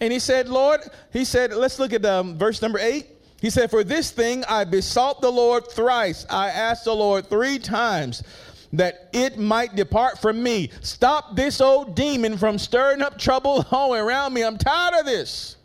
And 0.00 0.12
he 0.12 0.18
said, 0.18 0.48
Lord, 0.48 0.80
he 1.12 1.24
said, 1.24 1.52
let's 1.52 1.78
look 1.78 1.92
at 1.92 2.04
um, 2.04 2.36
verse 2.38 2.62
number 2.62 2.78
eight. 2.80 3.06
He 3.42 3.50
said, 3.50 3.70
For 3.70 3.84
this 3.84 4.12
thing 4.12 4.44
I 4.48 4.64
besought 4.64 5.20
the 5.20 5.30
Lord 5.30 5.68
thrice. 5.68 6.24
I 6.30 6.48
asked 6.50 6.84
the 6.84 6.94
Lord 6.94 7.28
three 7.28 7.58
times 7.58 8.22
that 8.72 9.10
it 9.12 9.38
might 9.38 9.76
depart 9.76 10.18
from 10.18 10.42
me. 10.42 10.70
Stop 10.80 11.36
this 11.36 11.60
old 11.60 11.94
demon 11.94 12.38
from 12.38 12.58
stirring 12.58 13.02
up 13.02 13.18
trouble 13.18 13.66
all 13.70 13.94
around 13.94 14.32
me. 14.32 14.42
I'm 14.42 14.58
tired 14.58 15.00
of 15.00 15.06
this. 15.06 15.56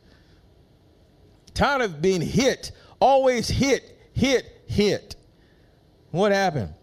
Tired 1.53 1.81
of 1.81 2.01
being 2.01 2.21
hit, 2.21 2.71
always 2.99 3.47
hit, 3.47 3.97
hit, 4.13 4.61
hit. 4.67 5.15
What 6.11 6.31
happened? 6.31 6.73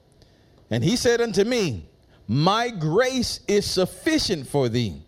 And 0.71 0.83
he 0.83 0.97
said 0.97 1.21
unto 1.21 1.45
me, 1.45 1.89
My 2.27 2.71
grace 2.71 3.41
is 3.47 3.71
sufficient 3.71 4.49
for 4.49 4.69
thee, 4.69 5.03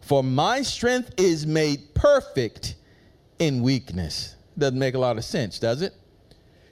for 0.00 0.22
my 0.22 0.62
strength 0.62 1.12
is 1.16 1.46
made 1.46 1.94
perfect 1.94 2.76
in 3.38 3.62
weakness. 3.62 4.36
Doesn't 4.56 4.78
make 4.78 4.94
a 4.94 4.98
lot 4.98 5.16
of 5.16 5.24
sense, 5.24 5.58
does 5.58 5.82
it? 5.82 5.94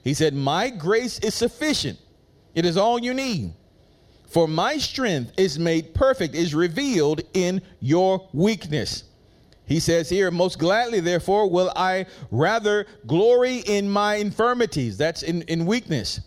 He 0.04 0.14
said, 0.14 0.34
My 0.34 0.70
grace 0.70 1.18
is 1.20 1.34
sufficient. 1.34 1.98
It 2.54 2.64
is 2.64 2.76
all 2.76 2.98
you 2.98 3.14
need. 3.14 3.54
For 4.28 4.46
my 4.46 4.76
strength 4.76 5.32
is 5.38 5.58
made 5.58 5.94
perfect, 5.94 6.34
is 6.34 6.54
revealed 6.54 7.22
in 7.32 7.62
your 7.80 8.28
weakness. 8.32 9.04
He 9.64 9.80
says 9.80 10.08
here, 10.08 10.30
most 10.30 10.58
gladly, 10.58 11.00
therefore, 11.00 11.50
will 11.50 11.72
I 11.74 12.06
rather 12.30 12.86
glory 13.06 13.58
in 13.66 13.90
my 13.90 14.16
infirmities, 14.16 14.96
that's 14.96 15.22
in, 15.22 15.42
in 15.42 15.66
weakness, 15.66 16.20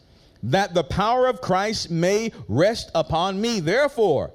that 0.44 0.74
the 0.74 0.84
power 0.84 1.28
of 1.28 1.42
Christ 1.42 1.90
may 1.92 2.32
rest 2.48 2.92
upon 2.96 3.40
me. 3.40 3.60
Therefore, 3.60 4.32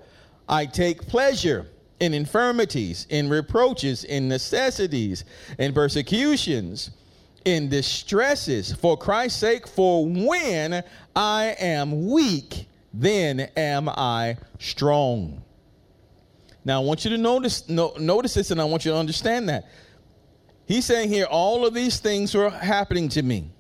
I 0.49 0.67
take 0.67 1.07
pleasure 1.07 1.67
in 1.99 2.15
infirmities, 2.15 3.07
in 3.11 3.29
reproaches, 3.29 4.05
in 4.05 4.29
necessities, 4.29 5.25
in 5.59 5.73
persecutions, 5.73 6.91
in 7.45 7.69
distresses, 7.69 8.73
for 8.73 8.97
Christ's 8.97 9.41
sake, 9.41 9.67
for 9.67 10.05
when 10.07 10.85
I 11.15 11.57
am 11.59 12.09
weak, 12.09 12.69
then 12.99 13.41
am 13.57 13.91
I 13.91 14.39
strong. 14.59 15.43
Now, 16.65 16.81
I 16.81 16.85
want 16.85 17.05
you 17.05 17.11
to 17.11 17.19
notice, 17.19 17.69
no, 17.69 17.93
notice 17.99 18.35
this, 18.35 18.51
and 18.51 18.61
I 18.61 18.65
want 18.65 18.85
you 18.85 18.91
to 18.93 18.97
understand 18.97 19.51
that. 19.51 19.67
He's 20.67 20.85
saying 20.85 21.11
here, 21.11 21.27
all 21.27 21.67
of 21.67 21.75
these 21.75 22.01
things 22.01 22.35
were 22.35 22.51
happening 22.51 23.09
to 23.11 23.23
me. 23.23 23.51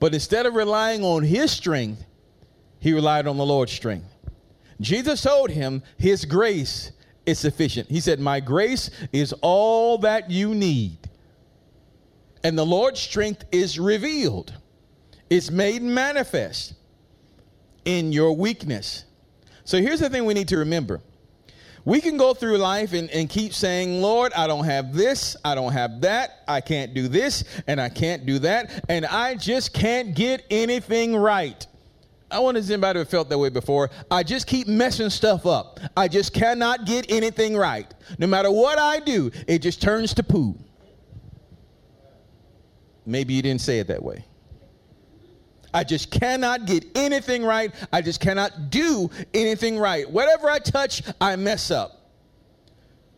But 0.00 0.12
instead 0.12 0.44
of 0.44 0.54
relying 0.54 1.04
on 1.04 1.22
his 1.22 1.52
strength, 1.52 2.04
he 2.80 2.92
relied 2.92 3.26
on 3.26 3.36
the 3.36 3.46
Lord's 3.46 3.72
strength. 3.72 4.12
Jesus 4.80 5.22
told 5.22 5.50
him 5.50 5.82
his 5.96 6.24
grace 6.24 6.90
is 7.26 7.38
sufficient. 7.38 7.88
He 7.88 8.00
said, 8.00 8.18
My 8.18 8.40
grace 8.40 8.90
is 9.12 9.32
all 9.40 9.98
that 9.98 10.30
you 10.30 10.54
need. 10.54 10.98
And 12.42 12.58
the 12.58 12.66
Lord's 12.66 13.00
strength 13.00 13.44
is 13.52 13.78
revealed, 13.78 14.52
it's 15.28 15.50
made 15.50 15.82
manifest 15.82 16.74
in 17.84 18.12
your 18.12 18.36
weakness. 18.36 19.04
So 19.64 19.78
here's 19.78 20.00
the 20.00 20.10
thing 20.10 20.24
we 20.24 20.34
need 20.34 20.48
to 20.48 20.58
remember. 20.58 21.00
We 21.84 22.00
can 22.00 22.16
go 22.16 22.34
through 22.34 22.58
life 22.58 22.92
and, 22.92 23.10
and 23.10 23.28
keep 23.28 23.54
saying, 23.54 24.02
Lord, 24.02 24.32
I 24.34 24.46
don't 24.46 24.64
have 24.64 24.92
this, 24.94 25.36
I 25.44 25.54
don't 25.54 25.72
have 25.72 26.02
that, 26.02 26.42
I 26.46 26.60
can't 26.60 26.92
do 26.92 27.08
this, 27.08 27.44
and 27.66 27.80
I 27.80 27.88
can't 27.88 28.26
do 28.26 28.38
that, 28.40 28.84
and 28.88 29.06
I 29.06 29.34
just 29.34 29.72
can't 29.72 30.14
get 30.14 30.44
anything 30.50 31.16
right. 31.16 31.66
I 32.30 32.38
wonder 32.38 32.60
if 32.60 32.70
anybody 32.70 33.04
felt 33.06 33.28
that 33.30 33.38
way 33.38 33.48
before. 33.48 33.90
I 34.10 34.22
just 34.22 34.46
keep 34.46 34.68
messing 34.68 35.10
stuff 35.10 35.46
up. 35.46 35.80
I 35.96 36.06
just 36.06 36.32
cannot 36.32 36.84
get 36.84 37.10
anything 37.10 37.56
right. 37.56 37.92
No 38.18 38.26
matter 38.26 38.50
what 38.50 38.78
I 38.78 39.00
do, 39.00 39.32
it 39.48 39.60
just 39.60 39.82
turns 39.82 40.14
to 40.14 40.22
poo. 40.22 40.56
Maybe 43.04 43.34
you 43.34 43.42
didn't 43.42 43.62
say 43.62 43.80
it 43.80 43.88
that 43.88 44.02
way. 44.02 44.24
I 45.72 45.84
just 45.84 46.10
cannot 46.10 46.66
get 46.66 46.84
anything 46.94 47.44
right. 47.44 47.72
I 47.92 48.02
just 48.02 48.20
cannot 48.20 48.70
do 48.70 49.10
anything 49.34 49.78
right. 49.78 50.10
Whatever 50.10 50.50
I 50.50 50.58
touch, 50.58 51.02
I 51.20 51.36
mess 51.36 51.70
up. 51.70 52.12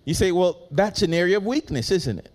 You 0.04 0.14
say, 0.14 0.32
well, 0.32 0.66
that's 0.70 1.02
an 1.02 1.14
area 1.14 1.36
of 1.36 1.46
weakness, 1.46 1.90
isn't 1.90 2.18
it? 2.18 2.30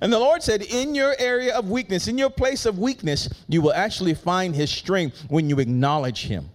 And 0.00 0.12
the 0.12 0.18
Lord 0.18 0.42
said, 0.42 0.62
in 0.62 0.94
your 0.94 1.14
area 1.18 1.54
of 1.54 1.68
weakness, 1.68 2.08
in 2.08 2.18
your 2.18 2.30
place 2.30 2.66
of 2.66 2.78
weakness, 2.78 3.28
you 3.48 3.60
will 3.60 3.72
actually 3.72 4.14
find 4.14 4.54
His 4.54 4.70
strength 4.70 5.24
when 5.28 5.48
you 5.48 5.58
acknowledge 5.58 6.26
Him. 6.26 6.50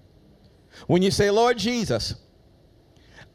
When 0.88 1.01
you 1.01 1.12
say, 1.12 1.29
Lord 1.29 1.58
Jesus, 1.58 2.15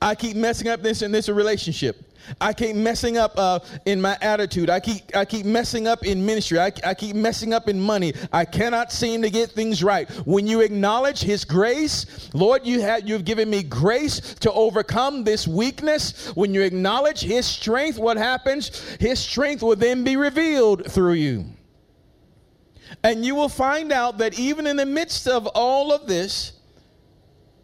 I 0.00 0.14
keep 0.14 0.36
messing 0.36 0.68
up 0.68 0.82
this 0.82 1.02
and 1.02 1.12
this 1.12 1.28
relationship. 1.28 2.09
I 2.40 2.52
keep 2.52 2.76
messing 2.76 3.16
up 3.16 3.32
uh, 3.36 3.60
in 3.86 4.00
my 4.00 4.16
attitude. 4.20 4.70
I 4.70 4.80
keep 4.80 5.16
I 5.16 5.24
keep 5.24 5.46
messing 5.46 5.86
up 5.86 6.04
in 6.04 6.24
ministry. 6.24 6.58
I, 6.58 6.72
I 6.84 6.94
keep 6.94 7.16
messing 7.16 7.52
up 7.52 7.68
in 7.68 7.80
money. 7.80 8.14
I 8.32 8.44
cannot 8.44 8.92
seem 8.92 9.22
to 9.22 9.30
get 9.30 9.50
things 9.50 9.82
right. 9.82 10.10
When 10.26 10.46
you 10.46 10.60
acknowledge 10.60 11.20
His 11.20 11.44
grace, 11.44 12.30
Lord, 12.34 12.66
you 12.66 12.80
have 12.80 13.08
you've 13.08 13.24
given 13.24 13.50
me 13.50 13.62
grace 13.62 14.20
to 14.36 14.52
overcome 14.52 15.24
this 15.24 15.46
weakness. 15.48 16.28
When 16.34 16.54
you 16.54 16.62
acknowledge 16.62 17.20
His 17.20 17.46
strength, 17.46 17.98
what 17.98 18.16
happens? 18.16 18.96
His 19.00 19.18
strength 19.18 19.62
will 19.62 19.76
then 19.76 20.04
be 20.04 20.16
revealed 20.16 20.90
through 20.90 21.14
you. 21.14 21.46
And 23.02 23.24
you 23.24 23.34
will 23.34 23.48
find 23.48 23.92
out 23.92 24.18
that 24.18 24.38
even 24.38 24.66
in 24.66 24.76
the 24.76 24.86
midst 24.86 25.28
of 25.28 25.46
all 25.48 25.92
of 25.92 26.06
this, 26.06 26.52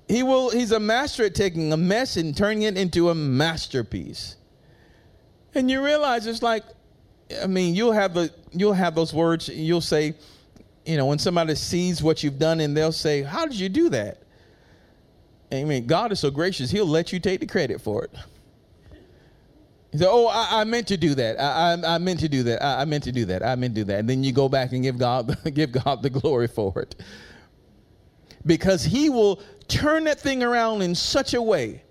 he 0.09 0.23
will 0.23 0.51
he's 0.51 0.73
a 0.73 0.81
master 0.81 1.25
at 1.25 1.35
taking 1.35 1.73
a 1.73 1.77
mess 1.77 2.17
and 2.17 2.37
turning 2.37 2.63
it 2.63 2.77
into 2.79 3.11
a 3.11 3.15
masterpiece. 3.15 4.37
And 5.57 5.71
you 5.71 5.83
realize 5.83 6.27
it's 6.27 6.43
like, 6.43 6.65
I 7.43 7.47
mean, 7.47 7.75
you'll 7.75 7.93
have 7.93 8.13
the 8.13 8.31
you'll 8.53 8.75
have 8.75 8.95
those 8.95 9.15
words. 9.15 9.49
You'll 9.49 9.81
say, 9.81 10.15
you 10.85 10.99
know, 10.99 11.07
when 11.07 11.19
somebody 11.19 11.55
sees 11.55 12.03
what 12.03 12.23
you've 12.23 12.39
done, 12.39 12.61
and 12.61 12.77
they'll 12.77 12.93
say, 12.93 13.23
"How 13.23 13.47
did 13.47 13.59
you 13.59 13.71
do 13.71 13.89
that?" 13.89 14.19
I 15.51 15.65
mean, 15.65 15.87
God 15.87 16.13
is 16.13 16.21
so 16.21 16.31
gracious; 16.31 16.71
He'll 16.71 16.87
let 16.87 17.11
you 17.11 17.19
take 17.19 17.41
the 17.41 17.47
credit 17.47 17.81
for 17.81 18.05
it. 18.05 18.11
He 19.93 19.99
said, 19.99 20.09
"Oh, 20.11 20.27
I, 20.29 20.61
I 20.61 20.65
meant 20.65 20.89
to 20.89 20.99
do 20.99 21.15
that. 21.15 21.41
I, 21.41 21.73
I, 21.73 21.95
I 21.95 21.99
meant 21.99 22.21
to 22.21 22.29
do 22.29 22.43
that. 22.43 22.63
I, 22.63 22.85
meant 22.85 23.05
to 23.05 23.13
do 23.13 23.25
that. 23.25 23.43
I 23.43 23.57
meant 23.57 23.75
to 23.77 23.81
do 23.81 23.85
that." 23.87 24.01
And 24.01 24.11
then 24.11 24.23
you 24.23 24.33
go 24.33 24.51
back 24.51 24.73
and 24.73 24.83
give 24.83 24.99
God 24.99 25.39
give 25.55 25.73
God 25.73 26.03
the 26.03 26.11
glory 26.11 26.49
for 26.49 26.79
it, 26.81 26.97
because 28.45 28.85
He 28.85 29.09
will 29.09 29.41
turn 29.69 30.05
that 30.05 30.21
thing 30.21 30.43
around 30.43 30.83
in 30.83 30.95
such 30.95 31.33
a 31.33 31.41
way. 31.41 31.83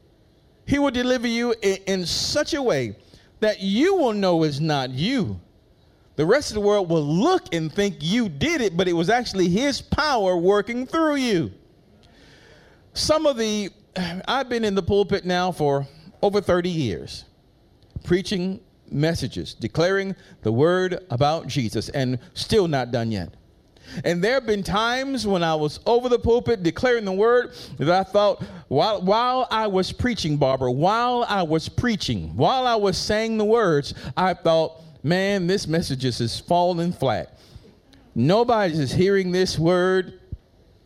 He 0.68 0.78
will 0.78 0.92
deliver 0.92 1.28
you 1.28 1.56
in, 1.64 1.78
in 1.88 2.06
such 2.06 2.54
a 2.54 2.62
way 2.62 2.96
that 3.40 3.62
you 3.62 3.96
will 3.96 4.14
know 4.14 4.44
is 4.44 4.60
not 4.62 4.92
you. 4.92 5.40
The 6.16 6.26
rest 6.26 6.52
of 6.52 6.56
the 6.56 6.62
world 6.62 6.90
will 6.90 7.04
look 7.04 7.54
and 7.54 7.72
think 7.72 7.98
you 8.00 8.30
did 8.30 8.62
it, 8.62 8.78
but 8.78 8.88
it 8.88 8.94
was 8.94 9.10
actually 9.10 9.50
His 9.50 9.82
power 9.82 10.38
working 10.38 10.86
through 10.88 11.16
you. 11.16 11.52
Some 12.94 13.26
of 13.26 13.38
the, 13.38 13.70
I've 14.28 14.50
been 14.50 14.64
in 14.64 14.76
the 14.76 14.84
pulpit 14.84 15.26
now 15.26 15.52
for 15.52 15.86
over 16.22 16.40
30 16.40 16.70
years, 16.70 17.26
preaching 18.04 18.62
messages, 18.90 19.54
declaring 19.54 20.16
the 20.44 20.52
word 20.52 21.06
about 21.10 21.48
Jesus, 21.48 21.90
and 21.90 22.18
still 22.34 22.68
not 22.68 22.92
done 22.92 23.12
yet. 23.12 23.34
And 24.04 24.24
there 24.24 24.34
have 24.34 24.46
been 24.46 24.64
times 24.64 25.26
when 25.26 25.44
I 25.44 25.56
was 25.56 25.80
over 25.86 26.10
the 26.10 26.20
pulpit 26.20 26.64
declaring 26.64 27.06
the 27.06 27.12
word 27.12 27.54
that 27.78 27.90
I 27.90 28.04
thought, 28.04 28.44
while, 28.68 29.02
while 29.02 29.48
I 29.52 29.68
was 29.68 29.92
preaching, 29.92 30.38
Barbara, 30.38 30.72
while 30.72 31.26
I 31.28 31.44
was 31.44 31.70
preaching, 31.70 32.36
while 32.36 32.68
I 32.68 32.76
was 32.76 32.98
saying 32.98 33.38
the 33.38 33.46
words, 33.46 33.94
I 34.18 34.34
thought, 34.34 34.82
man, 35.04 35.48
this 35.48 35.68
message 35.68 36.06
is 36.06 36.18
just 36.18 36.48
falling 36.48 36.94
flat. 36.94 37.38
Nobody's 38.16 38.92
hearing 38.92 39.32
this 39.32 39.60
word 39.60 40.20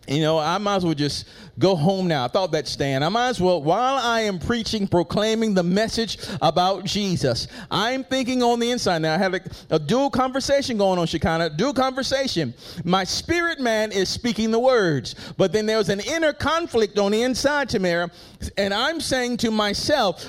you 0.09 0.21
know, 0.21 0.39
I 0.39 0.57
might 0.57 0.77
as 0.77 0.85
well 0.85 0.95
just 0.95 1.27
go 1.59 1.75
home 1.75 2.07
now. 2.07 2.25
I 2.25 2.27
thought 2.29 2.51
that, 2.53 2.67
Stan. 2.67 3.03
I 3.03 3.09
might 3.09 3.29
as 3.29 3.41
well, 3.41 3.61
while 3.61 3.97
I 3.97 4.21
am 4.21 4.39
preaching, 4.39 4.87
proclaiming 4.87 5.53
the 5.53 5.63
message 5.63 6.17
about 6.41 6.85
Jesus, 6.85 7.47
I'm 7.69 8.03
thinking 8.03 8.41
on 8.41 8.59
the 8.59 8.71
inside 8.71 9.01
now. 9.01 9.13
I 9.13 9.17
have 9.17 9.33
a, 9.33 9.41
a 9.69 9.77
dual 9.77 10.09
conversation 10.09 10.77
going 10.77 10.97
on, 10.97 11.05
Shekinah, 11.05 11.51
dual 11.51 11.73
conversation. 11.73 12.53
My 12.83 13.03
spirit 13.03 13.59
man 13.59 13.91
is 13.91 14.09
speaking 14.09 14.51
the 14.51 14.59
words, 14.59 15.15
but 15.37 15.51
then 15.51 15.65
there's 15.65 15.89
an 15.89 15.99
inner 15.99 16.33
conflict 16.33 16.97
on 16.97 17.11
the 17.11 17.21
inside, 17.21 17.69
Tamara, 17.69 18.09
and 18.57 18.73
I'm 18.73 19.01
saying 19.01 19.37
to 19.37 19.51
myself, 19.51 20.25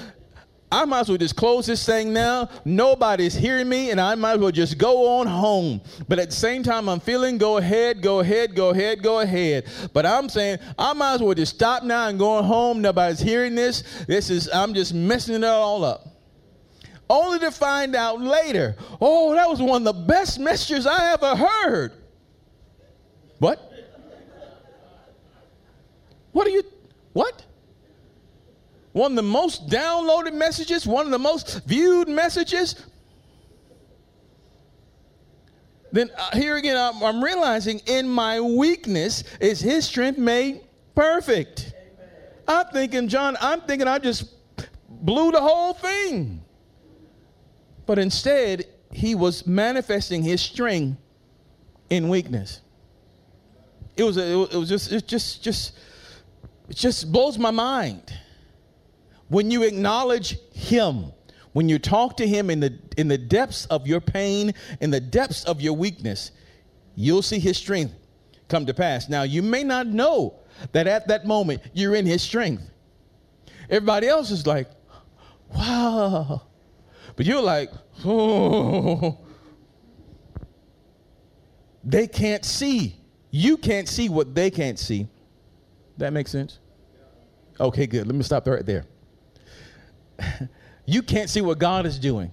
I 0.72 0.84
might 0.84 1.00
as 1.00 1.08
well 1.08 1.18
just 1.18 1.34
close 1.34 1.66
this 1.66 1.84
thing 1.84 2.12
now. 2.12 2.48
Nobody's 2.64 3.34
hearing 3.34 3.68
me, 3.68 3.90
and 3.90 4.00
I 4.00 4.14
might 4.14 4.34
as 4.34 4.38
well 4.38 4.52
just 4.52 4.78
go 4.78 5.18
on 5.18 5.26
home. 5.26 5.80
But 6.08 6.20
at 6.20 6.30
the 6.30 6.36
same 6.36 6.62
time, 6.62 6.88
I'm 6.88 7.00
feeling 7.00 7.38
go 7.38 7.56
ahead, 7.56 8.02
go 8.02 8.20
ahead, 8.20 8.54
go 8.54 8.70
ahead, 8.70 9.02
go 9.02 9.20
ahead. 9.20 9.66
But 9.92 10.06
I'm 10.06 10.28
saying 10.28 10.58
I 10.78 10.92
might 10.92 11.14
as 11.14 11.22
well 11.22 11.34
just 11.34 11.56
stop 11.56 11.82
now 11.82 12.06
and 12.08 12.18
go 12.18 12.40
home. 12.42 12.80
Nobody's 12.80 13.18
hearing 13.18 13.56
this. 13.56 13.82
This 14.06 14.30
is 14.30 14.48
I'm 14.52 14.72
just 14.72 14.94
messing 14.94 15.36
it 15.36 15.44
all 15.44 15.84
up. 15.84 16.06
Only 17.08 17.40
to 17.40 17.50
find 17.50 17.96
out 17.96 18.20
later, 18.20 18.76
oh, 19.00 19.34
that 19.34 19.48
was 19.48 19.60
one 19.60 19.84
of 19.84 19.96
the 19.96 20.04
best 20.04 20.38
messages 20.38 20.86
I 20.86 21.14
ever 21.14 21.34
heard. 21.34 21.92
What? 23.40 23.72
What 26.30 26.46
are 26.46 26.50
you? 26.50 26.62
What? 27.12 27.44
One 28.92 29.12
of 29.12 29.16
the 29.16 29.22
most 29.22 29.68
downloaded 29.68 30.34
messages, 30.34 30.86
one 30.86 31.06
of 31.06 31.12
the 31.12 31.18
most 31.18 31.64
viewed 31.66 32.08
messages, 32.08 32.86
then 35.92 36.10
uh, 36.16 36.36
here 36.36 36.56
again, 36.56 36.76
I'm, 36.76 37.02
I'm, 37.02 37.22
realizing 37.22 37.80
in 37.86 38.08
my 38.08 38.40
weakness 38.40 39.24
is 39.40 39.60
his 39.60 39.84
strength 39.84 40.18
made 40.18 40.60
perfect. 40.94 41.72
Amen. 41.74 42.08
I'm 42.46 42.66
thinking, 42.72 43.08
John, 43.08 43.36
I'm 43.40 43.60
thinking 43.62 43.88
I 43.88 43.98
just 43.98 44.32
blew 44.88 45.32
the 45.32 45.40
whole 45.40 45.74
thing. 45.74 46.42
But 47.86 47.98
instead, 47.98 48.66
he 48.92 49.16
was 49.16 49.46
manifesting 49.48 50.22
his 50.22 50.40
strength 50.40 51.00
in 51.90 52.08
weakness. 52.08 52.60
It 53.96 54.04
was, 54.04 54.16
a, 54.16 54.42
it 54.42 54.56
was 54.56 54.68
just, 54.68 54.92
it 54.92 55.08
just, 55.08 55.42
just, 55.42 55.76
it 56.68 56.76
just 56.76 57.10
blows 57.10 57.36
my 57.36 57.50
mind 57.50 58.12
when 59.30 59.50
you 59.50 59.62
acknowledge 59.62 60.38
Him, 60.52 61.12
when 61.52 61.68
you 61.68 61.78
talk 61.78 62.16
to 62.18 62.26
Him 62.26 62.50
in 62.50 62.60
the, 62.60 62.78
in 62.98 63.08
the 63.08 63.16
depths 63.16 63.64
of 63.66 63.86
your 63.86 64.00
pain, 64.00 64.52
in 64.80 64.90
the 64.90 65.00
depths 65.00 65.44
of 65.44 65.60
your 65.60 65.72
weakness, 65.72 66.32
you'll 66.96 67.22
see 67.22 67.38
His 67.38 67.56
strength 67.56 67.94
come 68.48 68.66
to 68.66 68.74
pass. 68.74 69.08
Now, 69.08 69.22
you 69.22 69.40
may 69.40 69.62
not 69.62 69.86
know 69.86 70.34
that 70.72 70.86
at 70.86 71.08
that 71.08 71.26
moment 71.26 71.62
you're 71.72 71.94
in 71.94 72.04
His 72.04 72.22
strength. 72.22 72.64
Everybody 73.70 74.08
else 74.08 74.32
is 74.32 74.46
like, 74.46 74.68
wow. 75.54 76.42
But 77.14 77.24
you're 77.24 77.40
like, 77.40 77.70
oh. 78.04 79.18
They 81.84 82.08
can't 82.08 82.44
see. 82.44 82.96
You 83.30 83.56
can't 83.56 83.88
see 83.88 84.08
what 84.08 84.34
they 84.34 84.50
can't 84.50 84.78
see. 84.78 85.06
That 85.98 86.12
makes 86.12 86.32
sense? 86.32 86.58
Okay, 87.60 87.86
good. 87.86 88.06
Let 88.06 88.16
me 88.16 88.24
stop 88.24 88.48
right 88.48 88.66
there. 88.66 88.86
you 90.86 91.02
can't 91.02 91.30
see 91.30 91.40
what 91.40 91.58
God 91.58 91.86
is 91.86 91.98
doing, 91.98 92.30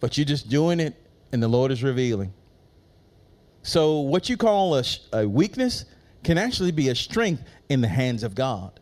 but 0.00 0.16
you're 0.16 0.24
just 0.24 0.48
doing 0.48 0.80
it 0.80 0.94
and 1.32 1.42
the 1.42 1.48
Lord 1.48 1.70
is 1.72 1.82
revealing. 1.82 2.32
So, 3.62 4.00
what 4.00 4.28
you 4.28 4.36
call 4.36 4.76
a, 4.76 4.84
a 5.12 5.28
weakness 5.28 5.84
can 6.24 6.36
actually 6.36 6.72
be 6.72 6.88
a 6.88 6.94
strength 6.94 7.42
in 7.68 7.80
the 7.80 7.88
hands 7.88 8.22
of 8.22 8.34
God. 8.34 8.80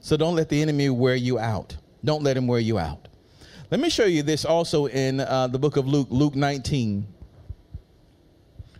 So, 0.00 0.16
don't 0.16 0.34
let 0.34 0.48
the 0.48 0.60
enemy 0.60 0.88
wear 0.88 1.14
you 1.14 1.38
out. 1.38 1.76
Don't 2.04 2.22
let 2.22 2.36
him 2.36 2.46
wear 2.46 2.60
you 2.60 2.78
out. 2.78 3.08
Let 3.70 3.80
me 3.80 3.88
show 3.90 4.04
you 4.04 4.22
this 4.22 4.44
also 4.44 4.86
in 4.86 5.20
uh, 5.20 5.46
the 5.46 5.58
book 5.58 5.76
of 5.76 5.86
Luke, 5.86 6.08
Luke 6.10 6.34
19. 6.34 7.06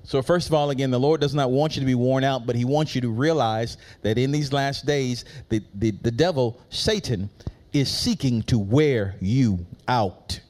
So, 0.05 0.21
first 0.21 0.49
of 0.49 0.55
all, 0.55 0.71
again, 0.71 0.91
the 0.91 1.01
Lord 1.01 1.21
does 1.21 1.35
not 1.35 1.51
want 1.51 1.77
you 1.77 1.81
to 1.81 1.87
be 1.87 1.95
worn 1.95 2.25
out, 2.25 2.47
but 2.47 2.57
He 2.57 2.65
wants 2.65 2.95
you 2.95 3.01
to 3.03 3.09
realize 3.09 3.77
that 4.03 4.19
in 4.19 4.33
these 4.33 4.53
last 4.53 4.85
days, 4.85 5.25
the, 5.49 5.63
the, 5.75 5.93
the 5.93 6.11
devil, 6.11 6.61
Satan, 6.71 7.31
is 7.73 7.91
seeking 7.91 8.43
to 8.45 8.59
wear 8.59 9.17
you 9.21 9.67
out. 9.89 10.41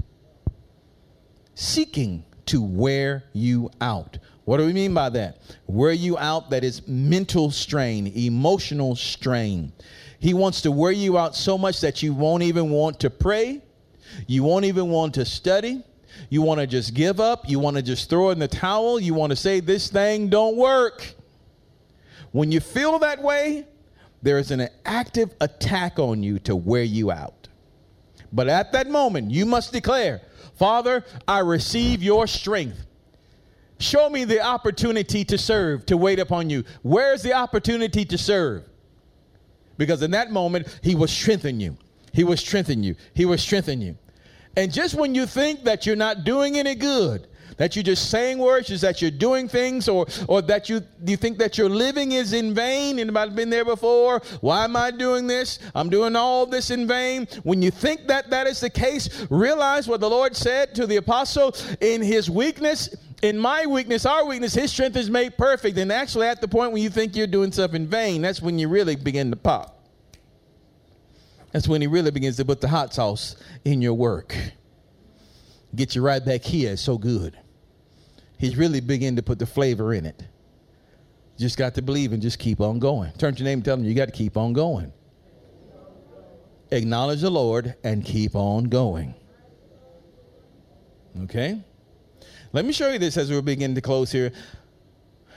Seeking 1.54 2.24
to 2.46 2.62
wear 2.62 3.24
you 3.32 3.70
out. 3.80 4.18
What 4.44 4.56
do 4.56 4.66
we 4.66 4.72
mean 4.72 4.92
by 4.92 5.08
that? 5.11 5.38
Wear 5.66 5.92
you 5.92 6.18
out, 6.18 6.50
that 6.50 6.64
is 6.64 6.87
mental 6.88 7.50
strain, 7.50 8.08
emotional 8.08 8.96
strain. 8.96 9.72
He 10.18 10.35
wants 10.35 10.62
to 10.62 10.72
wear 10.72 10.92
you 10.92 11.16
out 11.16 11.37
so 11.37 11.56
much 11.56 11.80
that 11.80 12.02
you 12.02 12.12
won't 12.12 12.42
even 12.42 12.70
want 12.70 13.00
to 13.00 13.11
pray, 13.11 13.62
you 14.26 14.42
won't 14.42 14.64
even 14.64 14.88
want 14.88 15.14
to 15.14 15.24
study, 15.24 15.82
you 16.28 16.42
want 16.42 16.61
to 16.61 16.66
just 16.66 16.94
give 16.94 17.20
up, 17.20 17.48
you 17.48 17.58
want 17.58 17.76
to 17.76 17.82
just 17.82 18.11
throw 18.11 18.30
in 18.30 18.38
the 18.38 18.48
towel, 18.48 18.98
you 18.98 19.14
want 19.14 19.30
to 19.30 19.37
say, 19.37 19.61
This 19.61 19.88
thing 19.88 20.28
don't 20.28 20.56
work. 20.56 21.14
When 22.32 22.50
you 22.50 22.61
feel 22.61 22.98
that 23.00 23.22
way, 23.22 23.66
there 24.22 24.38
is 24.38 24.50
an 24.50 24.68
active 24.85 25.35
attack 25.40 25.98
on 25.98 26.22
you 26.22 26.38
to 26.40 26.54
wear 26.54 26.85
you 26.85 27.11
out. 27.11 27.48
But 28.32 28.48
at 28.48 28.72
that 28.72 28.88
moment, 28.88 29.30
you 29.30 29.44
must 29.44 29.72
declare, 29.72 30.22
Father, 30.54 31.04
I 31.26 31.40
receive 31.40 32.02
your 32.02 32.26
strength. 32.26 32.87
Show 33.78 34.08
me 34.08 34.24
the 34.24 34.40
opportunity 34.40 35.24
to 35.24 35.37
serve, 35.37 35.85
to 35.87 35.96
wait 35.96 36.20
upon 36.20 36.48
you. 36.48 36.64
Where's 36.82 37.22
the 37.22 37.32
opportunity 37.32 38.04
to 38.04 38.16
serve? 38.16 38.64
Because 39.76 40.02
in 40.02 40.12
that 40.12 40.30
moment, 40.30 40.78
he 40.82 40.94
will 40.94 41.08
strengthen 41.08 41.58
you. 41.58 41.76
He 42.12 42.24
will 42.24 42.37
strengthen 42.37 42.85
you. 42.85 42.94
He 43.14 43.24
will 43.24 43.38
strengthen 43.38 43.80
you. 43.80 43.96
And 44.56 44.72
just 44.72 44.94
when 44.94 45.14
you 45.14 45.26
think 45.26 45.64
that 45.64 45.87
you're 45.87 45.96
not 45.96 46.24
doing 46.24 46.58
any 46.58 46.74
good, 46.74 47.26
that 47.57 47.77
you're 47.77 47.83
just 47.83 48.11
saying 48.11 48.38
words, 48.38 48.71
is 48.71 48.81
that 48.81 49.03
you're 49.03 49.11
doing 49.11 49.49
things, 49.49 49.88
or 49.88 50.07
or 50.29 50.43
that 50.43 50.69
you 50.69 50.83
you 51.05 51.17
think 51.17 51.38
that 51.38 51.59
your 51.59 51.69
living 51.69 52.12
is 52.12 52.33
in 52.33 52.55
vain. 52.55 52.99
Anybody 52.99 53.33
been 53.33 53.51
there 53.51 53.65
before? 53.65 54.21
Why 54.41 54.65
am 54.65 54.77
I 54.77 54.91
doing 54.91 55.27
this? 55.27 55.59
I'm 55.75 55.91
doing 55.91 56.17
all 56.17 56.47
this 56.47 56.71
in 56.71 56.87
vain. 56.87 57.27
When 57.43 57.62
you 57.62 57.71
think 57.71 58.09
that 58.09 58.31
that 58.31 58.47
is 58.47 58.61
the 58.61 58.71
case, 58.71 59.27
realize 59.31 59.88
what 59.88 60.01
the 60.01 60.11
Lord 60.11 60.37
said 60.37 60.75
to 60.77 60.87
the 60.87 60.97
apostle 60.97 61.55
in 61.81 62.03
his 62.03 62.31
weakness. 62.31 62.95
In 63.23 63.38
my 63.38 63.67
weakness, 63.67 64.05
our 64.05 64.27
weakness, 64.27 64.53
his 64.53 64.73
strength 64.73 64.97
is 64.97 65.09
made 65.09 65.38
perfect. 65.38 65.79
And 65.79 65.93
actually, 65.93 66.27
at 66.27 66.41
the 66.41 66.49
point 66.49 66.73
when 66.73 66.83
you 66.83 66.91
think 66.91 67.15
you're 67.15 67.29
doing 67.29 67.53
stuff 67.53 67.73
in 67.73 67.87
vain, 67.87 68.23
that's 68.23 68.43
when 68.43 68.59
you 68.59 68.69
really 68.69 68.97
begin 68.97 69.31
to 69.31 69.37
pop. 69.37 69.79
That's 71.53 71.69
when 71.69 71.81
he 71.81 71.87
really 71.87 72.11
begins 72.11 72.37
to 72.38 72.45
put 72.45 72.61
the 72.61 72.69
hot 72.69 72.95
sauce 72.95 73.37
in 73.65 73.81
your 73.81 73.95
work. 73.95 74.35
Get 75.75 75.95
you 75.95 76.03
right 76.03 76.25
back 76.25 76.43
here. 76.43 76.73
It's 76.73 76.83
so 76.83 76.99
good 76.99 77.38
he's 78.42 78.57
really 78.57 78.81
beginning 78.81 79.14
to 79.14 79.22
put 79.22 79.38
the 79.38 79.46
flavor 79.46 79.94
in 79.94 80.05
it. 80.05 80.24
just 81.38 81.57
got 81.57 81.76
to 81.76 81.81
believe 81.81 82.12
and 82.12 82.20
just 82.20 82.40
keep 82.40 82.61
on 82.61 82.81
going. 82.81 83.12
Turn 83.12 83.37
to 83.37 83.38
your 83.38 83.44
name 83.44 83.59
and 83.59 83.64
tell 83.64 83.76
them 83.76 83.87
you 83.87 83.94
got 83.94 84.07
to 84.07 84.12
keep 84.12 84.37
on 84.37 84.52
going. 84.52 84.92
Acknowledge 86.72 87.20
the 87.20 87.31
Lord 87.31 87.76
and 87.85 88.05
keep 88.05 88.35
on 88.35 88.64
going. 88.64 89.14
Okay? 91.22 91.62
Let 92.52 92.64
me 92.64 92.72
show 92.72 92.90
you 92.90 92.98
this 92.98 93.16
as 93.16 93.31
we're 93.31 93.42
beginning 93.42 93.76
to 93.76 93.81
close 93.81 94.11
here. 94.11 94.33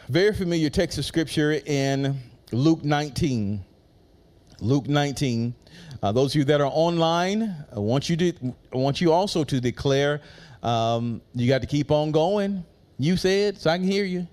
Very 0.09 0.33
familiar 0.33 0.71
text 0.71 0.97
of 0.97 1.05
scripture 1.05 1.61
in 1.67 2.19
Luke 2.51 2.83
19. 2.83 3.63
Luke 4.61 4.87
19. 4.87 5.53
Uh, 6.01 6.11
those 6.11 6.31
of 6.31 6.39
you 6.39 6.43
that 6.45 6.59
are 6.59 6.71
online, 6.73 7.55
I 7.71 7.77
want 7.77 8.09
you 8.09 8.17
to 8.17 8.33
I 8.73 8.77
want 8.77 8.99
you 8.99 9.11
also 9.11 9.43
to 9.43 9.61
declare 9.61 10.21
um, 10.63 11.21
you 11.35 11.47
got 11.47 11.61
to 11.61 11.67
keep 11.67 11.91
on 11.91 12.11
going. 12.11 12.65
You 12.97 13.17
said, 13.17 13.58
so 13.58 13.69
I 13.69 13.77
can 13.77 13.88
hear 13.88 14.05
you. 14.05 14.27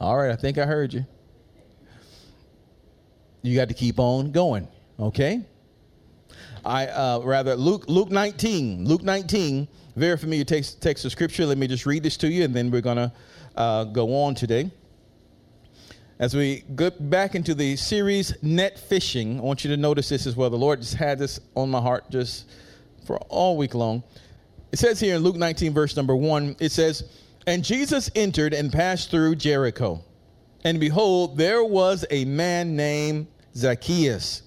All 0.00 0.16
right, 0.16 0.30
I 0.30 0.36
think 0.36 0.56
I 0.56 0.64
heard 0.64 0.94
you. 0.94 1.04
You 3.42 3.56
got 3.56 3.68
to 3.68 3.74
keep 3.74 3.98
on 3.98 4.32
going, 4.32 4.68
okay? 4.98 5.42
I 6.64 6.86
uh, 6.88 7.20
rather 7.20 7.56
Luke 7.56 7.84
Luke 7.88 8.10
19, 8.10 8.84
Luke 8.86 9.02
19, 9.02 9.66
very 9.96 10.16
familiar 10.16 10.44
text, 10.44 10.82
text 10.82 11.04
of 11.04 11.12
scripture. 11.12 11.46
Let 11.46 11.58
me 11.58 11.66
just 11.66 11.86
read 11.86 12.02
this 12.02 12.16
to 12.18 12.28
you, 12.28 12.44
and 12.44 12.54
then 12.54 12.70
we're 12.70 12.82
gonna 12.82 13.12
uh, 13.56 13.84
go 13.84 14.14
on 14.24 14.34
today. 14.34 14.70
As 16.18 16.34
we 16.34 16.64
go 16.74 16.90
back 16.90 17.34
into 17.34 17.54
the 17.54 17.76
series 17.76 18.34
net 18.42 18.78
fishing, 18.78 19.38
I 19.38 19.42
want 19.42 19.64
you 19.64 19.70
to 19.70 19.76
notice 19.78 20.10
this 20.10 20.26
as 20.26 20.36
well. 20.36 20.50
The 20.50 20.58
Lord 20.58 20.82
just 20.82 20.94
had 20.94 21.18
this 21.18 21.40
on 21.54 21.70
my 21.70 21.80
heart 21.80 22.10
just 22.10 22.46
for 23.06 23.16
all 23.28 23.56
week 23.56 23.74
long. 23.74 24.02
It 24.72 24.78
says 24.78 25.00
here 25.00 25.16
in 25.16 25.22
Luke 25.22 25.36
19, 25.36 25.72
verse 25.72 25.96
number 25.96 26.14
one, 26.14 26.56
it 26.60 26.70
says, 26.72 27.04
And 27.46 27.64
Jesus 27.64 28.10
entered 28.14 28.54
and 28.54 28.72
passed 28.72 29.10
through 29.10 29.36
Jericho. 29.36 30.04
And 30.64 30.78
behold, 30.78 31.36
there 31.36 31.64
was 31.64 32.04
a 32.10 32.24
man 32.24 32.76
named 32.76 33.26
Zacchaeus, 33.56 34.42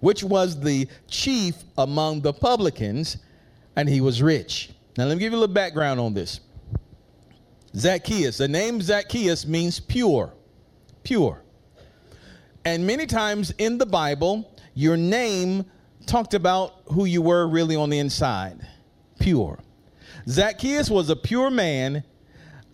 which 0.00 0.24
was 0.24 0.58
the 0.58 0.88
chief 1.06 1.56
among 1.78 2.22
the 2.22 2.32
publicans, 2.32 3.18
and 3.76 3.88
he 3.88 4.00
was 4.00 4.22
rich. 4.22 4.70
Now, 4.96 5.04
let 5.04 5.14
me 5.14 5.20
give 5.20 5.32
you 5.32 5.38
a 5.38 5.40
little 5.40 5.54
background 5.54 6.00
on 6.00 6.14
this. 6.14 6.40
Zacchaeus, 7.76 8.38
the 8.38 8.48
name 8.48 8.80
Zacchaeus 8.80 9.46
means 9.46 9.80
pure, 9.80 10.32
pure. 11.04 11.42
And 12.64 12.86
many 12.86 13.06
times 13.06 13.52
in 13.58 13.78
the 13.78 13.86
Bible, 13.86 14.54
your 14.74 14.96
name 14.96 15.64
talked 16.06 16.34
about 16.34 16.82
who 16.86 17.04
you 17.06 17.22
were 17.22 17.46
really 17.48 17.76
on 17.76 17.90
the 17.90 17.98
inside, 17.98 18.66
pure. 19.22 19.58
Zacchaeus 20.28 20.90
was 20.90 21.10
a 21.10 21.16
pure 21.16 21.50
man. 21.50 22.04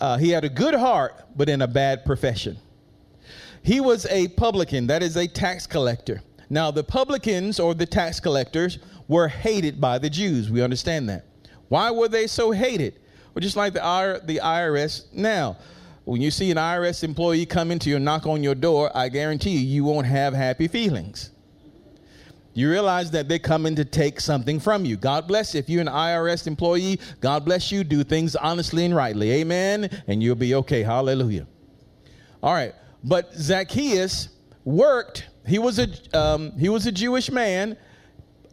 Uh, 0.01 0.17
he 0.17 0.31
had 0.31 0.45
a 0.45 0.49
good 0.49 0.75
heart, 0.75 1.15
but 1.37 1.49
in 1.49 1.63
a 1.63 1.67
bad 1.67 2.05
profession. 2.05 2.57
He 3.63 3.81
was 3.81 4.07
a 4.07 4.29
publican, 4.29 4.87
that 4.87 5.03
is 5.03 5.17
a 5.17 5.27
tax 5.27 5.67
collector. 5.67 6.23
Now, 6.51 6.71
the 6.71 6.85
publicans 6.85 7.61
or 7.61 7.75
the 7.75 7.87
tax 7.87 8.21
collectors 8.21 8.79
were 9.09 9.29
hated 9.29 9.81
by 9.81 9.99
the 9.99 10.09
Jews. 10.09 10.51
We 10.51 10.63
understand 10.63 11.09
that. 11.09 11.27
Why 11.69 11.91
were 11.91 12.09
they 12.09 12.27
so 12.27 12.51
hated? 12.51 12.99
Well, 13.35 13.41
just 13.41 13.57
like 13.57 13.75
the, 13.75 14.21
the 14.25 14.41
IRS 14.43 15.13
now. 15.13 15.59
When 16.05 16.23
you 16.23 16.31
see 16.31 16.51
an 16.51 16.57
IRS 16.57 17.05
employee 17.05 17.45
come 17.45 17.71
into 17.71 17.91
your 17.91 17.99
knock 17.99 18.27
on 18.27 18.43
your 18.43 18.55
door, 18.55 18.91
I 18.95 19.11
guarantee 19.11 19.51
you, 19.51 19.61
you 19.61 19.85
won't 19.85 20.07
have 20.07 20.33
happy 20.33 20.67
feelings. 20.67 21.31
You 22.59 22.69
realize 22.69 23.13
that 23.13 23.29
they're 23.29 23.39
coming 23.39 23.77
to 23.77 23.85
take 23.85 24.21
something 24.21 24.59
from 24.59 24.85
you. 24.85 24.97
God 24.97 25.29
bless 25.29 25.55
you. 25.55 25.61
If 25.61 25.71
you're 25.71 25.81
an 25.81 25.87
IRS 25.87 26.49
employee, 26.49 26.99
God 27.21 27.45
bless 27.45 27.71
you. 27.71 27.85
Do 27.85 28.03
things 28.03 28.35
honestly 28.35 28.85
and 28.85 28.97
rightly. 28.97 29.31
Amen. 29.31 29.89
And 30.09 30.21
you'll 30.21 30.35
be 30.35 30.57
okay. 30.57 30.83
Hallelujah. 30.83 31.47
All 32.43 32.53
right. 32.53 32.75
But 33.05 33.33
Zacchaeus 33.33 34.31
worked. 34.65 35.29
He 35.47 35.61
was 35.61 35.79
a 35.79 35.87
um, 36.13 36.51
he 36.59 36.69
was 36.69 36.85
a 36.89 36.91
Jewish 36.91 37.31
man, 37.31 37.77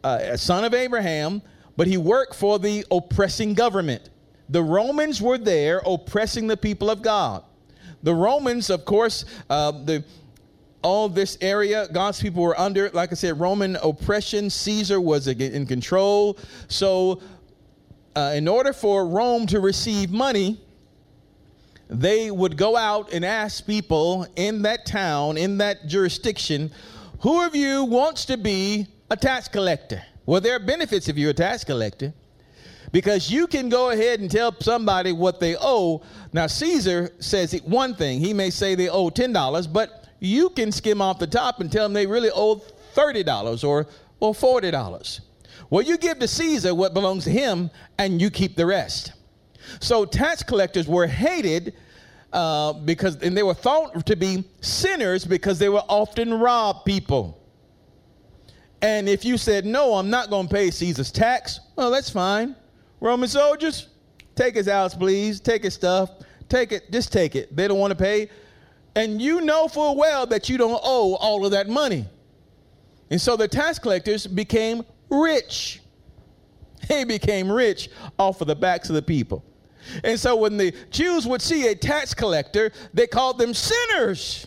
uh, 0.04 0.20
a 0.22 0.38
son 0.38 0.64
of 0.64 0.72
Abraham, 0.72 1.42
but 1.76 1.88
he 1.88 1.96
worked 1.96 2.36
for 2.36 2.60
the 2.60 2.86
oppressing 2.92 3.54
government. 3.54 4.10
The 4.48 4.62
Romans 4.62 5.20
were 5.20 5.36
there 5.36 5.82
oppressing 5.84 6.46
the 6.46 6.56
people 6.56 6.90
of 6.90 7.02
God. 7.02 7.42
The 8.04 8.14
Romans, 8.14 8.70
of 8.70 8.84
course, 8.84 9.24
uh, 9.50 9.72
the 9.72 10.04
all 10.86 11.08
this 11.08 11.36
area, 11.40 11.88
God's 11.92 12.22
people 12.22 12.44
were 12.44 12.58
under, 12.58 12.90
like 12.90 13.10
I 13.10 13.16
said, 13.16 13.40
Roman 13.40 13.74
oppression. 13.82 14.48
Caesar 14.48 15.00
was 15.00 15.26
in 15.26 15.66
control. 15.66 16.38
So, 16.68 17.20
uh, 18.14 18.34
in 18.36 18.46
order 18.46 18.72
for 18.72 19.04
Rome 19.04 19.48
to 19.48 19.58
receive 19.58 20.12
money, 20.12 20.60
they 21.90 22.30
would 22.30 22.56
go 22.56 22.76
out 22.76 23.12
and 23.12 23.24
ask 23.24 23.66
people 23.66 24.28
in 24.36 24.62
that 24.62 24.86
town, 24.86 25.36
in 25.36 25.58
that 25.58 25.88
jurisdiction, 25.88 26.70
who 27.18 27.44
of 27.44 27.56
you 27.56 27.82
wants 27.82 28.24
to 28.26 28.36
be 28.36 28.86
a 29.10 29.16
tax 29.16 29.48
collector? 29.48 30.00
Well, 30.24 30.40
there 30.40 30.54
are 30.54 30.64
benefits 30.64 31.08
if 31.08 31.18
you're 31.18 31.30
a 31.30 31.34
tax 31.34 31.64
collector 31.64 32.14
because 32.92 33.28
you 33.28 33.48
can 33.48 33.68
go 33.68 33.90
ahead 33.90 34.20
and 34.20 34.30
tell 34.30 34.54
somebody 34.60 35.10
what 35.10 35.40
they 35.40 35.56
owe. 35.60 36.02
Now, 36.32 36.46
Caesar 36.46 37.10
says 37.18 37.60
one 37.64 37.96
thing. 37.96 38.20
He 38.20 38.32
may 38.32 38.50
say 38.50 38.76
they 38.76 38.88
owe 38.88 39.10
$10, 39.10 39.72
but 39.72 40.05
you 40.20 40.50
can 40.50 40.72
skim 40.72 41.00
off 41.00 41.18
the 41.18 41.26
top 41.26 41.60
and 41.60 41.70
tell 41.70 41.84
them 41.84 41.92
they 41.92 42.06
really 42.06 42.30
owe 42.34 42.62
$30 42.94 43.64
or, 43.64 43.86
or 44.20 44.32
$40. 44.32 45.20
Well, 45.70 45.82
you 45.82 45.98
give 45.98 46.18
to 46.20 46.28
Caesar 46.28 46.74
what 46.74 46.94
belongs 46.94 47.24
to 47.24 47.30
him 47.30 47.70
and 47.98 48.20
you 48.20 48.30
keep 48.30 48.56
the 48.56 48.66
rest. 48.66 49.12
So 49.80 50.04
tax 50.04 50.42
collectors 50.42 50.86
were 50.86 51.06
hated 51.06 51.74
uh, 52.32 52.72
because, 52.72 53.16
and 53.22 53.36
they 53.36 53.42
were 53.42 53.54
thought 53.54 54.06
to 54.06 54.16
be 54.16 54.44
sinners 54.60 55.24
because 55.24 55.58
they 55.58 55.68
were 55.68 55.82
often 55.88 56.34
robbed 56.34 56.84
people. 56.84 57.42
And 58.82 59.08
if 59.08 59.24
you 59.24 59.38
said, 59.38 59.64
no, 59.64 59.94
I'm 59.94 60.10
not 60.10 60.30
going 60.30 60.48
to 60.48 60.54
pay 60.54 60.70
Caesar's 60.70 61.10
tax, 61.10 61.60
well, 61.76 61.90
that's 61.90 62.10
fine. 62.10 62.54
Roman 63.00 63.28
soldiers, 63.28 63.88
take 64.34 64.54
his 64.54 64.68
house, 64.68 64.94
please. 64.94 65.40
Take 65.40 65.64
his 65.64 65.74
stuff. 65.74 66.10
Take 66.48 66.72
it. 66.72 66.90
Just 66.92 67.12
take 67.12 67.34
it. 67.34 67.54
They 67.54 67.66
don't 67.68 67.78
want 67.78 67.90
to 67.90 67.96
pay 67.96 68.28
and 68.96 69.20
you 69.20 69.42
know 69.42 69.68
full 69.68 69.94
well 69.94 70.26
that 70.26 70.48
you 70.48 70.56
don't 70.56 70.80
owe 70.82 71.14
all 71.16 71.44
of 71.44 71.52
that 71.52 71.68
money. 71.68 72.06
And 73.10 73.20
so 73.20 73.36
the 73.36 73.46
tax 73.46 73.78
collectors 73.78 74.26
became 74.26 74.82
rich. 75.08 75.80
They 76.88 77.02
became 77.04 77.50
rich 77.50 77.88
off 78.16 78.40
of 78.42 78.46
the 78.46 78.54
backs 78.54 78.88
of 78.90 78.94
the 78.94 79.02
people. 79.02 79.44
And 80.04 80.20
so 80.20 80.36
when 80.36 80.56
the 80.56 80.72
Jews 80.90 81.26
would 81.26 81.42
see 81.42 81.66
a 81.66 81.74
tax 81.74 82.14
collector, 82.14 82.70
they 82.94 83.08
called 83.08 83.38
them 83.38 83.54
sinners. 83.54 84.46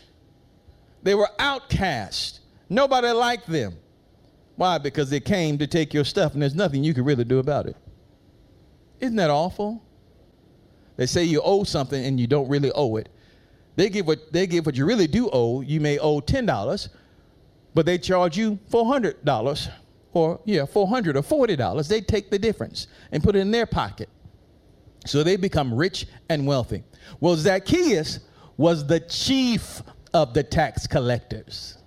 They 1.02 1.14
were 1.14 1.28
outcast. 1.38 2.40
Nobody 2.70 3.08
liked 3.08 3.46
them. 3.46 3.74
Why? 4.56 4.78
Because 4.78 5.10
they 5.10 5.20
came 5.20 5.58
to 5.58 5.66
take 5.66 5.92
your 5.92 6.04
stuff 6.04 6.32
and 6.32 6.40
there's 6.40 6.54
nothing 6.54 6.82
you 6.82 6.94
can 6.94 7.04
really 7.04 7.24
do 7.24 7.40
about 7.40 7.66
it. 7.66 7.76
Isn't 9.00 9.16
that 9.16 9.30
awful? 9.30 9.82
They 10.96 11.06
say 11.06 11.24
you 11.24 11.42
owe 11.42 11.64
something 11.64 12.02
and 12.02 12.18
you 12.18 12.26
don't 12.26 12.48
really 12.48 12.72
owe 12.72 12.96
it. 12.96 13.10
They 13.76 13.88
give 13.88 14.06
what 14.06 14.32
they 14.32 14.46
give 14.46 14.66
what 14.66 14.76
you 14.76 14.84
really 14.84 15.06
do 15.06 15.30
owe. 15.32 15.60
You 15.60 15.80
may 15.80 15.98
owe 15.98 16.20
ten 16.20 16.46
dollars, 16.46 16.88
but 17.74 17.86
they 17.86 17.98
charge 17.98 18.36
you 18.36 18.58
four 18.68 18.86
hundred 18.86 19.24
dollars, 19.24 19.68
or 20.12 20.40
yeah, 20.44 20.66
four 20.66 20.88
hundred 20.88 21.16
or 21.16 21.22
forty 21.22 21.56
dollars. 21.56 21.88
They 21.88 22.00
take 22.00 22.30
the 22.30 22.38
difference 22.38 22.88
and 23.12 23.22
put 23.22 23.36
it 23.36 23.40
in 23.40 23.50
their 23.50 23.66
pocket. 23.66 24.08
So 25.06 25.22
they 25.22 25.36
become 25.36 25.72
rich 25.72 26.06
and 26.28 26.46
wealthy. 26.46 26.84
Well, 27.20 27.36
Zacchaeus 27.36 28.20
was 28.56 28.86
the 28.86 29.00
chief 29.00 29.82
of 30.12 30.34
the 30.34 30.42
tax 30.42 30.86
collectors. 30.86 31.78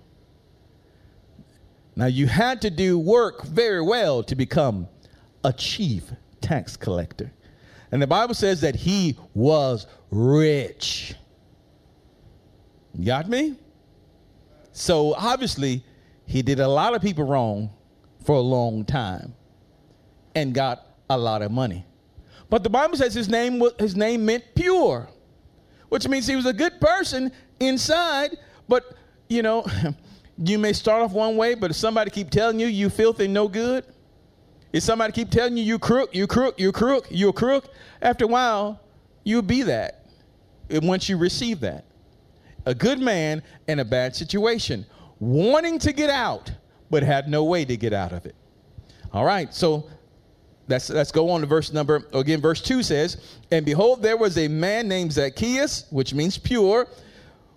Now 1.94 2.06
you 2.06 2.26
had 2.26 2.60
to 2.62 2.70
do 2.70 2.98
work 2.98 3.44
very 3.44 3.82
well 3.82 4.24
to 4.24 4.34
become 4.34 4.88
a 5.44 5.52
chief 5.52 6.10
tax 6.40 6.76
collector. 6.76 7.30
And 7.92 8.02
the 8.02 8.08
Bible 8.08 8.34
says 8.34 8.60
that 8.62 8.74
he 8.74 9.16
was 9.34 9.86
rich. 10.10 11.14
Got 13.02 13.28
me? 13.28 13.56
So 14.72 15.14
obviously, 15.14 15.82
he 16.26 16.42
did 16.42 16.60
a 16.60 16.68
lot 16.68 16.94
of 16.94 17.02
people 17.02 17.24
wrong 17.24 17.70
for 18.24 18.36
a 18.36 18.40
long 18.40 18.84
time 18.84 19.34
and 20.34 20.54
got 20.54 20.86
a 21.10 21.18
lot 21.18 21.42
of 21.42 21.50
money. 21.50 21.84
But 22.50 22.62
the 22.62 22.70
Bible 22.70 22.96
says 22.96 23.14
his 23.14 23.28
name 23.28 23.58
was, 23.58 23.72
his 23.78 23.96
name 23.96 24.24
meant 24.24 24.44
pure, 24.54 25.08
which 25.88 26.08
means 26.08 26.26
he 26.26 26.36
was 26.36 26.46
a 26.46 26.52
good 26.52 26.80
person 26.80 27.32
inside, 27.60 28.36
but 28.68 28.96
you 29.28 29.42
know, 29.42 29.66
you 30.38 30.58
may 30.58 30.72
start 30.72 31.02
off 31.02 31.12
one 31.12 31.36
way, 31.36 31.54
but 31.54 31.70
if 31.70 31.76
somebody 31.76 32.10
keep 32.10 32.30
telling 32.30 32.58
you 32.58 32.66
you 32.66 32.90
filthy 32.90 33.28
no 33.28 33.48
good, 33.48 33.84
if 34.72 34.82
somebody 34.82 35.12
keep 35.12 35.30
telling 35.30 35.56
you 35.56 35.62
you 35.62 35.78
crook, 35.78 36.14
you 36.14 36.26
crook, 36.26 36.58
you 36.58 36.72
crook, 36.72 37.06
you 37.10 37.28
a 37.28 37.32
crook, 37.32 37.72
after 38.02 38.24
a 38.24 38.28
while, 38.28 38.80
you'll 39.22 39.42
be 39.42 39.62
that. 39.62 40.00
Once 40.70 41.08
you 41.08 41.16
receive 41.16 41.60
that 41.60 41.84
a 42.66 42.74
good 42.74 42.98
man 42.98 43.42
in 43.68 43.78
a 43.80 43.84
bad 43.84 44.14
situation, 44.14 44.86
wanting 45.20 45.78
to 45.80 45.92
get 45.92 46.10
out, 46.10 46.50
but 46.90 47.02
had 47.02 47.28
no 47.28 47.44
way 47.44 47.64
to 47.64 47.76
get 47.76 47.92
out 47.92 48.12
of 48.12 48.26
it. 48.26 48.34
All 49.12 49.24
right, 49.24 49.52
so 49.54 49.88
let's, 50.68 50.90
let's 50.90 51.12
go 51.12 51.30
on 51.30 51.40
to 51.40 51.46
verse 51.46 51.72
number, 51.72 52.06
again, 52.12 52.40
verse 52.40 52.60
2 52.60 52.82
says, 52.82 53.38
And 53.50 53.64
behold, 53.64 54.02
there 54.02 54.16
was 54.16 54.38
a 54.38 54.48
man 54.48 54.88
named 54.88 55.12
Zacchaeus, 55.12 55.86
which 55.90 56.14
means 56.14 56.38
pure, 56.38 56.88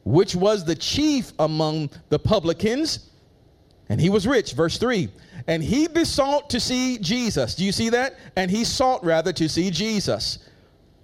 which 0.04 0.36
was 0.36 0.63
the 0.63 0.76
chief 0.76 1.34
among 1.39 1.89
the 2.10 2.20
publicans, 2.20 3.10
and 3.89 4.00
he 4.00 4.10
was 4.10 4.28
rich. 4.28 4.54
Verse 4.54 4.78
3 4.78 5.10
And 5.48 5.63
he 5.63 5.88
besought 5.88 6.50
to 6.52 6.60
see 6.60 6.98
Jesus. 6.98 7.56
Do 7.56 7.65
you 7.65 7.72
see 7.72 7.89
that? 7.89 8.15
And 8.36 8.52
he 8.52 8.63
sought 8.63 9.04
rather 9.04 9.34
to 9.34 9.50
see 9.50 9.72
Jesus, 9.72 10.39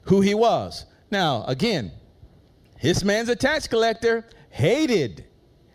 who 0.03 0.21
he 0.21 0.33
was. 0.33 0.85
Now, 1.11 1.43
again, 1.45 1.91
this 2.83 3.01
man's 3.01 3.29
a 3.29 3.35
tax 3.35 3.65
collector, 3.65 4.25
hated, 4.49 5.23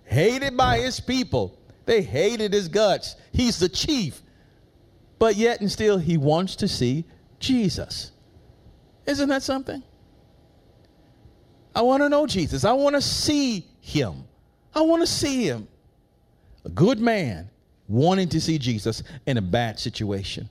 hated 0.04 0.58
by 0.58 0.78
his 0.78 1.00
people. 1.00 1.58
They 1.86 2.02
hated 2.02 2.52
his 2.52 2.68
guts. 2.68 3.16
He's 3.32 3.58
the 3.58 3.68
chief. 3.68 4.20
But 5.18 5.36
yet 5.36 5.62
and 5.62 5.72
still, 5.72 5.96
he 5.96 6.18
wants 6.18 6.54
to 6.56 6.68
see 6.68 7.06
Jesus. 7.40 8.12
Isn't 9.06 9.30
that 9.30 9.42
something? 9.42 9.82
I 11.74 11.80
want 11.80 12.02
to 12.02 12.10
know 12.10 12.26
Jesus. 12.26 12.66
I 12.66 12.72
want 12.72 12.94
to 12.94 13.00
see 13.00 13.66
him. 13.80 14.24
I 14.74 14.82
want 14.82 15.00
to 15.00 15.06
see 15.06 15.44
him. 15.44 15.66
A 16.66 16.68
good 16.68 17.00
man 17.00 17.48
wanting 17.88 18.28
to 18.28 18.40
see 18.40 18.58
Jesus 18.58 19.02
in 19.24 19.38
a 19.38 19.42
bad 19.42 19.78
situation. 19.80 20.50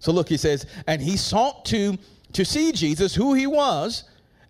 So 0.00 0.12
look, 0.12 0.28
he 0.28 0.36
says, 0.36 0.66
and 0.86 1.00
he 1.00 1.16
sought 1.16 1.64
to 1.66 1.96
to 2.34 2.44
see 2.44 2.72
Jesus, 2.72 3.14
who 3.14 3.34
he 3.34 3.46
was, 3.46 4.04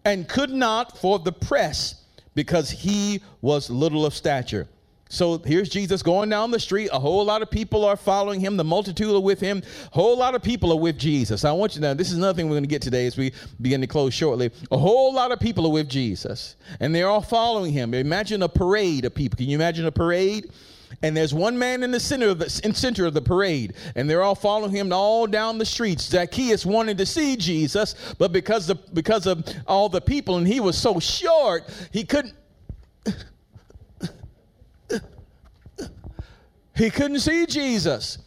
and 0.04 0.28
could 0.28 0.50
not 0.50 0.98
for 0.98 1.18
the 1.18 1.32
press 1.32 2.02
because 2.34 2.70
he 2.70 3.20
was 3.40 3.70
little 3.70 4.06
of 4.06 4.14
stature. 4.14 4.68
So 5.12 5.36
here's 5.36 5.68
Jesus 5.68 6.02
going 6.02 6.30
down 6.30 6.50
the 6.50 6.58
street. 6.58 6.88
A 6.90 6.98
whole 6.98 7.22
lot 7.22 7.42
of 7.42 7.50
people 7.50 7.84
are 7.84 7.96
following 7.96 8.40
him. 8.40 8.56
The 8.56 8.64
multitude 8.64 9.14
are 9.14 9.20
with 9.20 9.40
him. 9.40 9.62
A 9.92 9.94
whole 9.94 10.16
lot 10.16 10.34
of 10.34 10.42
people 10.42 10.72
are 10.72 10.78
with 10.78 10.98
Jesus. 10.98 11.44
I 11.44 11.52
want 11.52 11.74
you 11.74 11.82
to 11.82 11.88
know 11.88 11.92
this 11.92 12.10
is 12.10 12.16
nothing 12.16 12.46
we're 12.46 12.54
going 12.54 12.62
to 12.62 12.68
get 12.68 12.80
today 12.80 13.06
as 13.06 13.18
we 13.18 13.34
begin 13.60 13.82
to 13.82 13.86
close 13.86 14.14
shortly. 14.14 14.50
A 14.70 14.78
whole 14.78 15.12
lot 15.12 15.30
of 15.30 15.38
people 15.38 15.66
are 15.66 15.70
with 15.70 15.86
Jesus, 15.86 16.56
and 16.80 16.94
they're 16.94 17.08
all 17.08 17.20
following 17.20 17.74
him. 17.74 17.92
Imagine 17.92 18.42
a 18.42 18.48
parade 18.48 19.04
of 19.04 19.14
people. 19.14 19.36
Can 19.36 19.50
you 19.50 19.54
imagine 19.54 19.84
a 19.84 19.92
parade? 19.92 20.50
And 21.00 21.16
there's 21.16 21.32
one 21.32 21.58
man 21.58 21.82
in 21.82 21.90
the 21.90 22.00
center 22.00 22.28
of 22.28 22.38
the 22.38 22.60
in 22.64 22.74
center 22.74 23.06
of 23.06 23.14
the 23.14 23.22
parade, 23.22 23.74
and 23.94 24.10
they're 24.10 24.22
all 24.22 24.34
following 24.34 24.72
him 24.72 24.92
all 24.92 25.26
down 25.26 25.58
the 25.58 25.64
streets. 25.64 26.04
Zacchaeus 26.04 26.66
wanted 26.66 26.98
to 26.98 27.06
see 27.06 27.36
Jesus, 27.36 27.94
but 28.18 28.32
because 28.32 28.68
of 28.68 28.94
because 28.94 29.26
of 29.26 29.44
all 29.66 29.88
the 29.88 30.00
people, 30.00 30.36
and 30.36 30.46
he 30.46 30.60
was 30.60 30.76
so 30.76 31.00
short, 31.00 31.64
he 31.92 32.04
couldn't. 32.04 32.34
he 36.76 36.90
couldn't 36.90 37.20
see 37.20 37.46
Jesus, 37.46 38.18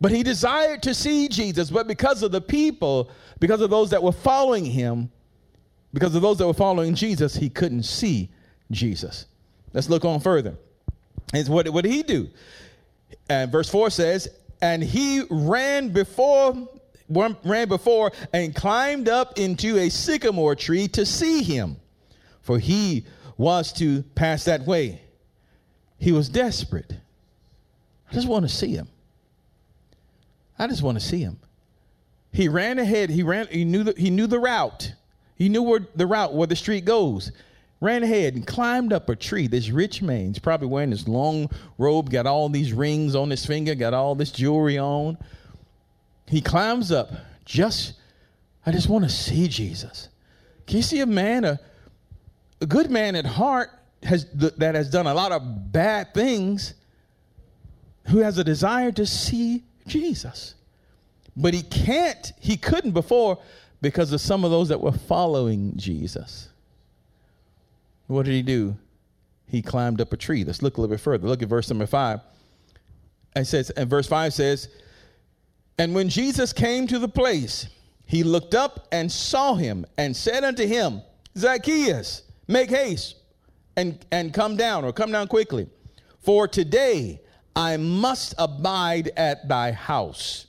but 0.00 0.10
he 0.10 0.22
desired 0.22 0.82
to 0.84 0.94
see 0.94 1.28
Jesus. 1.28 1.70
But 1.70 1.86
because 1.86 2.22
of 2.22 2.32
the 2.32 2.40
people, 2.40 3.10
because 3.38 3.60
of 3.60 3.70
those 3.70 3.90
that 3.90 4.02
were 4.02 4.12
following 4.12 4.64
him, 4.64 5.10
because 5.92 6.14
of 6.14 6.22
those 6.22 6.38
that 6.38 6.46
were 6.46 6.54
following 6.54 6.94
Jesus, 6.94 7.34
he 7.36 7.48
couldn't 7.48 7.84
see 7.84 8.30
Jesus. 8.70 9.26
Let's 9.72 9.88
look 9.88 10.04
on 10.04 10.20
further. 10.20 10.56
And 11.32 11.48
what, 11.48 11.68
what 11.70 11.84
did 11.84 11.92
he 11.92 12.02
do? 12.02 12.30
And 13.28 13.50
verse 13.50 13.68
4 13.68 13.90
says, 13.90 14.28
And 14.60 14.82
he 14.82 15.22
ran 15.30 15.90
before 15.90 16.68
ran 17.08 17.68
before 17.68 18.12
and 18.32 18.54
climbed 18.54 19.08
up 19.08 19.38
into 19.38 19.78
a 19.78 19.88
sycamore 19.88 20.56
tree 20.56 20.88
to 20.88 21.06
see 21.06 21.42
him, 21.42 21.76
for 22.42 22.58
he 22.58 23.06
was 23.36 23.72
to 23.74 24.02
pass 24.14 24.44
that 24.44 24.62
way. 24.62 25.00
He 25.98 26.12
was 26.12 26.28
desperate. 26.28 26.92
I 28.10 28.14
just 28.14 28.28
want 28.28 28.48
to 28.48 28.52
see 28.52 28.72
him. 28.72 28.88
I 30.58 30.66
just 30.66 30.82
want 30.82 30.98
to 30.98 31.04
see 31.04 31.20
him. 31.20 31.38
He 32.32 32.48
ran 32.48 32.78
ahead. 32.78 33.10
He 33.10 33.22
ran. 33.22 33.46
He 33.48 33.64
knew 33.64 33.84
the, 33.84 33.94
he 33.96 34.10
knew 34.10 34.26
the 34.26 34.38
route. 34.38 34.92
He 35.36 35.48
knew 35.48 35.62
where 35.62 35.86
the 35.94 36.06
route 36.06 36.34
where 36.34 36.46
the 36.46 36.56
street 36.56 36.84
goes 36.84 37.32
ran 37.80 38.02
ahead 38.02 38.34
and 38.34 38.46
climbed 38.46 38.92
up 38.92 39.08
a 39.08 39.16
tree. 39.16 39.46
This 39.46 39.70
rich 39.70 40.02
man, 40.02 40.28
he's 40.28 40.38
probably 40.38 40.68
wearing 40.68 40.90
this 40.90 41.06
long 41.06 41.50
robe, 41.78 42.10
got 42.10 42.26
all 42.26 42.48
these 42.48 42.72
rings 42.72 43.14
on 43.14 43.30
his 43.30 43.44
finger, 43.44 43.74
got 43.74 43.94
all 43.94 44.14
this 44.14 44.30
jewelry 44.30 44.78
on. 44.78 45.18
He 46.26 46.40
climbs 46.40 46.90
up, 46.90 47.12
just, 47.44 47.94
I 48.64 48.72
just 48.72 48.88
want 48.88 49.04
to 49.04 49.10
see 49.10 49.48
Jesus. 49.48 50.08
Can 50.66 50.78
you 50.78 50.82
see 50.82 51.00
a 51.00 51.06
man, 51.06 51.44
a, 51.44 51.60
a 52.60 52.66
good 52.66 52.90
man 52.90 53.14
at 53.14 53.26
heart, 53.26 53.70
has 54.02 54.26
that 54.34 54.74
has 54.74 54.90
done 54.90 55.06
a 55.06 55.14
lot 55.14 55.32
of 55.32 55.72
bad 55.72 56.14
things, 56.14 56.74
who 58.08 58.18
has 58.18 58.38
a 58.38 58.44
desire 58.44 58.92
to 58.92 59.06
see 59.06 59.64
Jesus? 59.86 60.54
But 61.36 61.54
he 61.54 61.62
can't, 61.62 62.32
he 62.40 62.56
couldn't 62.56 62.92
before 62.92 63.38
because 63.82 64.12
of 64.12 64.20
some 64.20 64.44
of 64.44 64.50
those 64.50 64.68
that 64.68 64.80
were 64.80 64.92
following 64.92 65.76
Jesus. 65.76 66.48
What 68.06 68.24
did 68.24 68.32
he 68.32 68.42
do? 68.42 68.76
He 69.46 69.62
climbed 69.62 70.00
up 70.00 70.12
a 70.12 70.16
tree. 70.16 70.44
Let's 70.44 70.62
look 70.62 70.76
a 70.76 70.80
little 70.80 70.94
bit 70.94 71.00
further. 71.00 71.26
Look 71.28 71.42
at 71.42 71.48
verse 71.48 71.68
number 71.68 71.86
five. 71.86 72.20
It 73.34 73.46
says, 73.46 73.70
and 73.70 73.88
verse 73.88 74.06
five 74.06 74.32
says, 74.32 74.68
And 75.78 75.94
when 75.94 76.08
Jesus 76.08 76.52
came 76.52 76.86
to 76.86 76.98
the 76.98 77.08
place, 77.08 77.68
he 78.06 78.22
looked 78.22 78.54
up 78.54 78.88
and 78.92 79.10
saw 79.10 79.54
him 79.54 79.84
and 79.98 80.16
said 80.16 80.44
unto 80.44 80.66
him, 80.66 81.02
Zacchaeus, 81.36 82.22
make 82.48 82.70
haste 82.70 83.16
and, 83.76 84.04
and 84.10 84.32
come 84.32 84.56
down, 84.56 84.84
or 84.84 84.92
come 84.92 85.12
down 85.12 85.28
quickly. 85.28 85.68
For 86.20 86.48
today 86.48 87.20
I 87.54 87.76
must 87.76 88.34
abide 88.38 89.10
at 89.16 89.48
thy 89.48 89.72
house. 89.72 90.46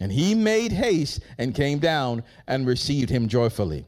And 0.00 0.10
he 0.10 0.34
made 0.34 0.72
haste 0.72 1.20
and 1.36 1.54
came 1.54 1.78
down 1.78 2.22
and 2.46 2.66
received 2.66 3.10
him 3.10 3.28
joyfully. 3.28 3.86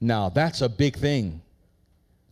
Now, 0.00 0.28
that's 0.28 0.60
a 0.60 0.68
big 0.68 0.96
thing. 0.96 1.42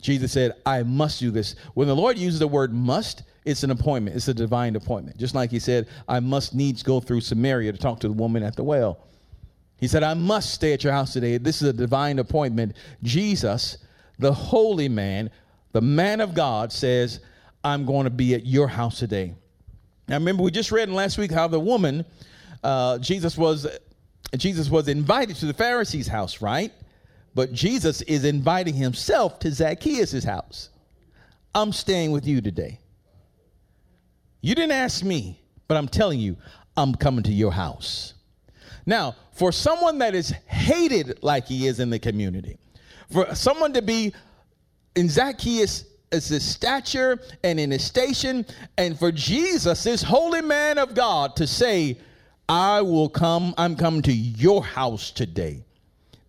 Jesus 0.01 0.31
said, 0.31 0.53
I 0.65 0.83
must 0.83 1.19
do 1.19 1.31
this. 1.31 1.55
When 1.73 1.87
the 1.87 1.95
Lord 1.95 2.17
uses 2.17 2.39
the 2.39 2.47
word 2.47 2.73
must, 2.73 3.23
it's 3.45 3.63
an 3.63 3.71
appointment, 3.71 4.15
it's 4.15 4.27
a 4.27 4.33
divine 4.33 4.75
appointment. 4.75 5.17
Just 5.17 5.33
like 5.33 5.49
he 5.51 5.59
said, 5.59 5.87
I 6.07 6.19
must 6.19 6.53
needs 6.53 6.83
go 6.83 6.99
through 6.99 7.21
Samaria 7.21 7.71
to 7.71 7.77
talk 7.77 7.99
to 8.01 8.07
the 8.07 8.13
woman 8.13 8.43
at 8.43 8.55
the 8.55 8.63
well. 8.63 8.99
He 9.79 9.87
said, 9.87 10.03
I 10.03 10.13
must 10.13 10.53
stay 10.53 10.73
at 10.73 10.83
your 10.83 10.93
house 10.93 11.13
today. 11.13 11.37
This 11.37 11.61
is 11.61 11.69
a 11.69 11.73
divine 11.73 12.19
appointment. 12.19 12.75
Jesus, 13.03 13.77
the 14.19 14.33
holy 14.33 14.89
man, 14.89 15.29
the 15.71 15.81
man 15.81 16.19
of 16.19 16.33
God, 16.33 16.71
says, 16.71 17.19
I'm 17.63 17.85
going 17.85 18.05
to 18.05 18.09
be 18.09 18.33
at 18.33 18.45
your 18.45 18.67
house 18.67 18.99
today. 18.99 19.33
Now 20.07 20.15
remember, 20.15 20.43
we 20.43 20.51
just 20.51 20.71
read 20.71 20.89
in 20.89 20.95
last 20.95 21.17
week 21.17 21.31
how 21.31 21.47
the 21.47 21.59
woman, 21.59 22.05
uh, 22.63 22.97
Jesus 22.99 23.37
was 23.37 23.67
Jesus 24.35 24.69
was 24.69 24.87
invited 24.87 25.37
to 25.37 25.45
the 25.45 25.53
Pharisees' 25.53 26.07
house, 26.07 26.41
right? 26.41 26.73
But 27.37 27.53
Jesus 27.53 28.01
is 28.01 28.25
inviting 28.25 28.73
himself 28.73 29.37
to 29.41 29.51
Zacchaeus' 29.51 30.23
house. 30.23 30.69
I'm 31.53 31.71
staying 31.71 32.09
with 32.09 32.25
you 32.25 32.41
today. 32.41 32.79
You 34.41 34.55
didn't 34.55 34.71
ask 34.71 35.03
me, 35.03 35.39
but 35.67 35.77
I'm 35.77 35.87
telling 35.87 36.19
you, 36.19 36.35
I'm 36.75 36.95
coming 36.95 37.21
to 37.25 37.31
your 37.31 37.51
house. 37.51 38.15
Now, 38.87 39.15
for 39.33 39.51
someone 39.51 39.99
that 39.99 40.15
is 40.15 40.31
hated 40.47 41.19
like 41.21 41.45
he 41.45 41.67
is 41.67 41.79
in 41.79 41.91
the 41.91 41.99
community, 41.99 42.57
for 43.11 43.35
someone 43.35 43.71
to 43.73 43.83
be 43.83 44.15
in 44.95 45.07
Zacchaeus' 45.07 45.85
as 46.11 46.29
his 46.29 46.43
stature 46.43 47.19
and 47.43 47.59
in 47.59 47.69
his 47.69 47.83
station, 47.83 48.47
and 48.79 48.97
for 48.97 49.11
Jesus, 49.11 49.83
this 49.83 50.01
holy 50.01 50.41
man 50.41 50.79
of 50.79 50.95
God, 50.95 51.35
to 51.35 51.45
say, 51.45 51.99
I 52.49 52.81
will 52.81 53.09
come, 53.09 53.53
I'm 53.59 53.75
coming 53.75 54.01
to 54.01 54.11
your 54.11 54.63
house 54.63 55.11
today 55.11 55.66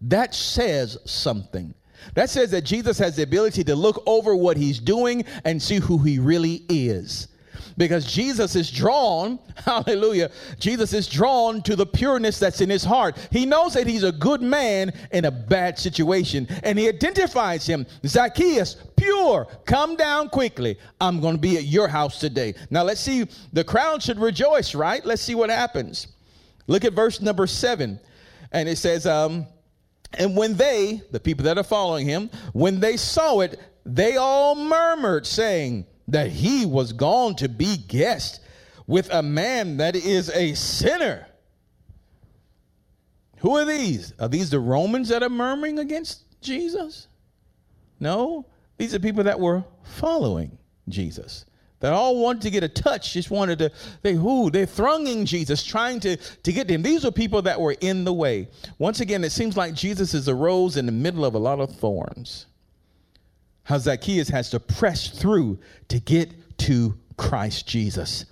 that 0.02 0.34
says 0.34 0.98
something. 1.04 1.74
That 2.14 2.30
says 2.30 2.50
that 2.52 2.62
Jesus 2.62 2.98
has 2.98 3.16
the 3.16 3.22
ability 3.22 3.64
to 3.64 3.74
look 3.74 4.02
over 4.06 4.34
what 4.34 4.56
he's 4.56 4.78
doing 4.78 5.24
and 5.44 5.61
see 5.61 5.76
who 5.76 5.98
he 5.98 6.18
really 6.18 6.64
is. 6.68 7.28
Because 7.76 8.12
Jesus 8.12 8.56
is 8.56 8.70
drawn, 8.70 9.38
hallelujah, 9.64 10.30
Jesus 10.58 10.92
is 10.92 11.06
drawn 11.06 11.62
to 11.62 11.76
the 11.76 11.87
pureness 11.87 12.38
that's 12.38 12.61
in 12.61 12.68
his 12.68 12.84
heart. 12.84 13.16
He 13.30 13.46
knows 13.46 13.74
that 13.74 13.87
he's 13.87 14.02
a 14.02 14.12
good 14.12 14.42
man 14.42 14.92
in 15.12 15.24
a 15.26 15.30
bad 15.30 15.78
situation, 15.78 16.48
and 16.64 16.78
he 16.78 16.88
identifies 16.88 17.66
him 17.66 17.87
Zacchaeus, 18.04 18.76
pure, 18.96 19.46
come 19.64 19.94
down 19.94 20.28
quickly. 20.28 20.76
I'm 21.00 21.20
going 21.20 21.37
to 21.37 21.40
be 21.40 21.56
at 21.56 21.64
your 21.64 21.87
house 21.87 22.18
today. 22.18 22.54
Now 22.70 22.82
let's 22.82 23.00
see, 23.00 23.26
the 23.52 23.64
crowd 23.64 24.02
should 24.02 24.18
rejoice, 24.18 24.74
right? 24.74 25.04
Let's 25.04 25.22
see 25.22 25.37
what 25.37 25.50
happens. 25.50 26.08
Look 26.66 26.84
at 26.84 26.94
verse 26.94 27.20
number 27.20 27.46
seven, 27.46 28.00
and 28.50 28.68
it 28.68 28.76
says, 28.76 29.06
um, 29.06 29.46
and 30.14 30.36
when 30.36 30.56
they, 30.56 31.02
the 31.10 31.20
people 31.20 31.44
that 31.44 31.58
are 31.58 31.64
following 31.64 32.06
him, 32.06 32.30
when 32.52 32.80
they 32.80 32.96
saw 32.96 33.40
it, 33.40 33.60
they 33.84 34.16
all 34.16 34.54
murmured, 34.54 35.26
saying 35.26 35.86
that 36.08 36.30
he 36.30 36.64
was 36.64 36.92
gone 36.92 37.36
to 37.36 37.48
be 37.48 37.76
guest 37.76 38.40
with 38.86 39.12
a 39.12 39.22
man 39.22 39.76
that 39.78 39.94
is 39.94 40.30
a 40.30 40.54
sinner. 40.54 41.26
Who 43.38 43.56
are 43.56 43.64
these? 43.64 44.14
Are 44.18 44.28
these 44.28 44.50
the 44.50 44.60
Romans 44.60 45.10
that 45.10 45.22
are 45.22 45.28
murmuring 45.28 45.78
against 45.78 46.24
Jesus? 46.40 47.08
No, 48.00 48.46
these 48.78 48.94
are 48.94 48.98
people 48.98 49.24
that 49.24 49.38
were 49.38 49.64
following 49.82 50.56
Jesus 50.88 51.44
that 51.80 51.92
all 51.92 52.20
wanted 52.20 52.42
to 52.42 52.50
get 52.50 52.64
a 52.64 52.68
touch, 52.68 53.12
just 53.12 53.30
wanted 53.30 53.58
to, 53.60 53.70
they 54.02 54.14
who, 54.14 54.50
they're 54.50 54.66
thronging 54.66 55.24
Jesus, 55.24 55.62
trying 55.62 56.00
to, 56.00 56.16
to 56.16 56.52
get 56.52 56.66
to 56.68 56.74
him. 56.74 56.82
These 56.82 57.04
are 57.04 57.12
people 57.12 57.42
that 57.42 57.60
were 57.60 57.76
in 57.80 58.04
the 58.04 58.12
way. 58.12 58.48
Once 58.78 59.00
again, 59.00 59.22
it 59.22 59.30
seems 59.30 59.56
like 59.56 59.74
Jesus 59.74 60.12
is 60.12 60.26
a 60.26 60.34
rose 60.34 60.76
in 60.76 60.86
the 60.86 60.92
middle 60.92 61.24
of 61.24 61.34
a 61.34 61.38
lot 61.38 61.60
of 61.60 61.74
thorns. 61.76 62.46
How 63.62 63.78
Zacchaeus 63.78 64.28
has 64.30 64.50
to 64.50 64.60
press 64.60 65.08
through 65.08 65.58
to 65.88 66.00
get 66.00 66.58
to 66.58 66.98
Christ 67.16 67.66
Jesus. 67.66 68.24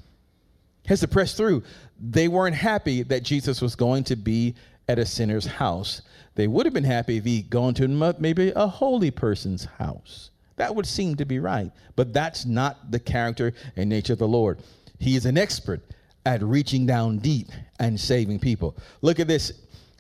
Has 0.87 1.01
to 1.01 1.09
press 1.09 1.35
through. 1.35 1.63
They 2.01 2.29
weren't 2.29 2.57
happy 2.57 3.03
that 3.05 3.23
Jesus 3.23 3.61
was 3.61 3.75
going 3.75 4.05
to 4.05 4.17
be 4.17 4.55
at 4.89 4.99
a 4.99 5.07
sinner's 5.07 5.47
house. 5.47 6.03
They 6.35 6.49
would 6.49 6.67
have 6.67 6.75
been 6.75 6.85
happy 6.85 7.19
if 7.19 7.25
he'd 7.25 7.51
gone 7.51 7.75
to 7.75 7.89
maybe 8.19 8.53
a 8.55 8.67
holy 8.67 9.11
person's 9.11 9.65
house. 9.65 10.31
That 10.57 10.75
would 10.75 10.87
seem 10.87 11.17
to 11.17 11.25
be 11.25 11.39
right. 11.39 11.71
But 11.95 12.13
that's 12.13 12.45
not 12.47 12.91
the 12.91 12.99
character 12.99 13.53
and 13.77 13.89
nature 13.89 14.15
of 14.15 14.19
the 14.19 14.29
Lord. 14.29 14.61
He 14.99 15.17
is 15.17 15.27
an 15.27 15.39
expert 15.39 15.83
at 16.25 16.43
reaching 16.43 16.87
down 16.87 17.19
deep 17.19 17.49
and 17.79 17.99
saving 17.99 18.41
people. 18.41 18.77
Look 19.03 19.21
at 19.21 19.29
this. 19.29 19.53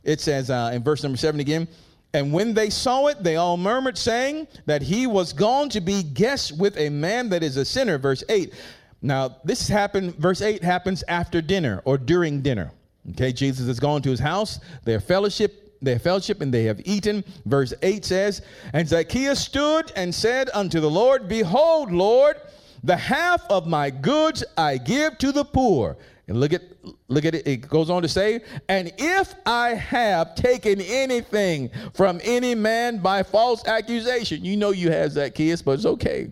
It 0.02 0.20
says 0.20 0.50
uh, 0.50 0.70
in 0.72 0.82
verse 0.82 1.02
number 1.02 1.18
seven 1.18 1.40
again, 1.40 1.68
and 2.14 2.32
when 2.32 2.54
they 2.54 2.70
saw 2.70 3.08
it, 3.08 3.22
they 3.22 3.36
all 3.36 3.56
murmured, 3.56 3.98
saying 3.98 4.48
that 4.64 4.80
he 4.80 5.06
was 5.06 5.32
gone 5.34 5.68
to 5.70 5.80
be 5.80 6.02
guest 6.02 6.56
with 6.56 6.76
a 6.78 6.88
man 6.88 7.28
that 7.28 7.42
is 7.42 7.58
a 7.58 7.64
sinner. 7.64 7.98
Verse 7.98 8.24
8. 8.28 8.54
Now, 9.02 9.36
this 9.44 9.68
happened, 9.68 10.16
verse 10.16 10.40
8 10.40 10.62
happens 10.62 11.04
after 11.08 11.42
dinner 11.42 11.82
or 11.84 11.98
during 11.98 12.40
dinner. 12.40 12.72
Okay, 13.10 13.32
Jesus 13.32 13.66
has 13.66 13.78
gone 13.78 14.02
to 14.02 14.10
his 14.10 14.18
house, 14.18 14.60
their 14.84 14.98
fellowship 14.98 15.65
their 15.82 15.98
fellowship 15.98 16.40
and 16.40 16.52
they 16.52 16.64
have 16.64 16.80
eaten. 16.84 17.24
Verse 17.44 17.74
8 17.82 18.04
says, 18.04 18.42
And 18.72 18.88
Zacchaeus 18.88 19.40
stood 19.40 19.92
and 19.96 20.14
said 20.14 20.50
unto 20.54 20.80
the 20.80 20.90
Lord, 20.90 21.28
Behold, 21.28 21.92
Lord, 21.92 22.36
The 22.82 22.96
half 22.96 23.44
of 23.50 23.66
my 23.66 23.90
goods 23.90 24.44
I 24.56 24.78
give 24.78 25.18
to 25.18 25.32
the 25.32 25.44
poor. 25.44 25.96
And 26.28 26.38
look 26.38 26.52
at 26.52 26.62
look 27.08 27.24
at 27.24 27.34
it. 27.34 27.46
It 27.46 27.68
goes 27.68 27.88
on 27.90 28.02
to 28.02 28.08
say, 28.08 28.40
and 28.68 28.92
if 28.98 29.34
I 29.44 29.70
have 29.70 30.34
taken 30.34 30.80
anything 30.80 31.70
from 31.94 32.20
any 32.22 32.54
man 32.54 32.98
by 32.98 33.22
false 33.22 33.66
accusation, 33.66 34.44
you 34.44 34.56
know 34.56 34.70
you 34.70 34.90
have 34.90 35.12
Zacchaeus, 35.12 35.62
but 35.62 35.72
it's 35.72 35.86
okay. 35.86 36.30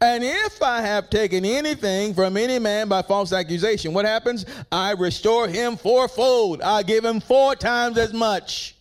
And 0.00 0.22
if 0.22 0.62
I 0.62 0.82
have 0.82 1.08
taken 1.08 1.44
anything 1.44 2.14
from 2.14 2.36
any 2.36 2.58
man 2.58 2.88
by 2.88 3.02
false 3.02 3.32
accusation, 3.32 3.94
what 3.94 4.04
happens? 4.04 4.44
I 4.70 4.92
restore 4.92 5.48
him 5.48 5.76
fourfold. 5.76 6.60
I 6.60 6.82
give 6.82 7.04
him 7.04 7.20
four 7.20 7.54
times 7.56 7.96
as 7.96 8.12
much. 8.12 8.76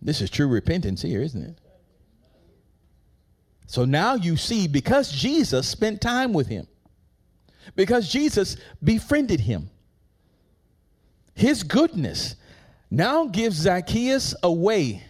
This 0.00 0.20
is 0.20 0.30
true 0.30 0.48
repentance 0.48 1.00
here, 1.00 1.22
isn't 1.22 1.42
it? 1.42 1.58
So 3.66 3.84
now 3.84 4.16
you 4.16 4.36
see, 4.36 4.66
because 4.68 5.10
Jesus 5.10 5.66
spent 5.68 6.00
time 6.00 6.32
with 6.32 6.48
him, 6.48 6.66
because 7.76 8.10
Jesus 8.10 8.56
befriended 8.82 9.40
him, 9.40 9.70
his 11.34 11.62
goodness 11.62 12.36
now 12.90 13.26
gives 13.26 13.56
Zacchaeus 13.56 14.34
a 14.42 14.52
way 14.52 15.02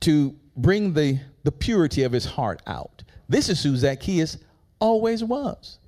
to 0.00 0.34
bring 0.56 0.92
the, 0.92 1.18
the 1.46 1.52
purity 1.52 2.02
of 2.02 2.10
his 2.10 2.24
heart 2.24 2.60
out. 2.66 3.04
This 3.28 3.48
is 3.48 3.62
who 3.62 3.76
Zacchaeus 3.76 4.36
always 4.80 5.22
was. 5.22 5.78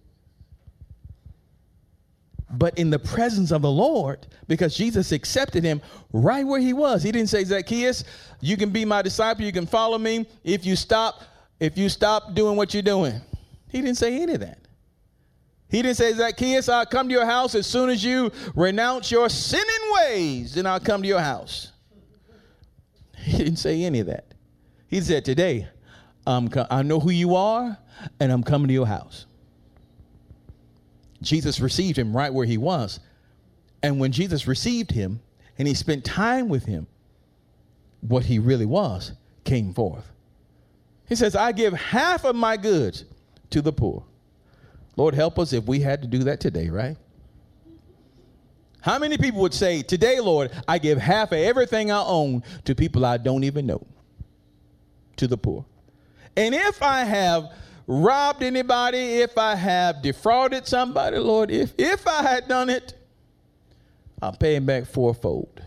But 2.48 2.78
in 2.78 2.90
the 2.90 2.98
presence 3.00 3.50
of 3.50 3.62
the 3.62 3.70
Lord, 3.70 4.24
because 4.46 4.76
Jesus 4.76 5.10
accepted 5.10 5.64
him 5.64 5.82
right 6.12 6.46
where 6.46 6.60
he 6.60 6.72
was, 6.72 7.02
he 7.02 7.10
didn't 7.10 7.28
say, 7.28 7.42
Zacchaeus, 7.42 8.04
you 8.40 8.56
can 8.56 8.70
be 8.70 8.84
my 8.84 9.02
disciple, 9.02 9.44
you 9.44 9.50
can 9.50 9.66
follow 9.66 9.98
me 9.98 10.26
if 10.44 10.64
you 10.64 10.76
stop 10.76 11.24
if 11.58 11.76
you 11.76 11.88
stop 11.88 12.34
doing 12.34 12.56
what 12.56 12.72
you're 12.72 12.84
doing. 12.84 13.20
He 13.68 13.82
didn't 13.82 13.96
say 13.96 14.22
any 14.22 14.34
of 14.34 14.40
that. 14.40 14.60
He 15.68 15.82
didn't 15.82 15.96
say, 15.96 16.12
Zacchaeus, 16.14 16.68
I'll 16.68 16.86
come 16.86 17.08
to 17.08 17.12
your 17.12 17.26
house 17.26 17.56
as 17.56 17.66
soon 17.66 17.90
as 17.90 18.04
you 18.04 18.30
renounce 18.54 19.10
your 19.10 19.28
sinning 19.28 19.92
ways, 19.96 20.54
then 20.54 20.66
I'll 20.66 20.78
come 20.78 21.02
to 21.02 21.08
your 21.08 21.18
house. 21.18 21.72
He 23.16 23.38
didn't 23.38 23.56
say 23.56 23.82
any 23.82 23.98
of 23.98 24.06
that. 24.06 24.28
He 24.88 25.00
said, 25.00 25.24
Today, 25.24 25.68
I'm 26.26 26.50
I 26.70 26.82
know 26.82 27.00
who 27.00 27.10
you 27.10 27.34
are, 27.36 27.78
and 28.20 28.32
I'm 28.32 28.42
coming 28.42 28.68
to 28.68 28.74
your 28.74 28.86
house. 28.86 29.26
Jesus 31.22 31.60
received 31.60 31.98
him 31.98 32.16
right 32.16 32.32
where 32.32 32.46
he 32.46 32.58
was. 32.58 33.00
And 33.82 34.00
when 34.00 34.12
Jesus 34.12 34.46
received 34.46 34.90
him 34.90 35.20
and 35.58 35.66
he 35.68 35.74
spent 35.74 36.04
time 36.04 36.48
with 36.48 36.64
him, 36.64 36.86
what 38.00 38.24
he 38.24 38.38
really 38.38 38.66
was 38.66 39.12
came 39.44 39.74
forth. 39.74 40.12
He 41.08 41.14
says, 41.16 41.34
I 41.34 41.52
give 41.52 41.72
half 41.72 42.24
of 42.24 42.36
my 42.36 42.56
goods 42.56 43.04
to 43.50 43.62
the 43.62 43.72
poor. 43.72 44.04
Lord, 44.96 45.14
help 45.14 45.38
us 45.38 45.52
if 45.52 45.64
we 45.64 45.80
had 45.80 46.02
to 46.02 46.08
do 46.08 46.18
that 46.24 46.40
today, 46.40 46.68
right? 46.68 46.96
How 48.80 48.98
many 48.98 49.16
people 49.16 49.40
would 49.40 49.54
say, 49.54 49.82
Today, 49.82 50.20
Lord, 50.20 50.50
I 50.66 50.78
give 50.78 50.98
half 50.98 51.32
of 51.32 51.38
everything 51.38 51.90
I 51.90 52.02
own 52.02 52.42
to 52.64 52.74
people 52.74 53.04
I 53.04 53.16
don't 53.16 53.44
even 53.44 53.66
know, 53.66 53.86
to 55.18 55.26
the 55.26 55.36
poor? 55.36 55.64
And 56.36 56.54
if 56.54 56.82
I 56.82 57.04
have 57.04 57.52
robbed 57.86 58.42
anybody, 58.42 58.98
if 59.20 59.36
I 59.38 59.54
have 59.54 60.02
defrauded 60.02 60.66
somebody, 60.66 61.18
Lord, 61.18 61.50
if, 61.50 61.74
if 61.78 62.06
I 62.06 62.22
had 62.22 62.48
done 62.48 62.70
it, 62.70 62.94
I'm 64.20 64.34
paying 64.34 64.66
back 64.66 64.86
fourfold, 64.86 65.62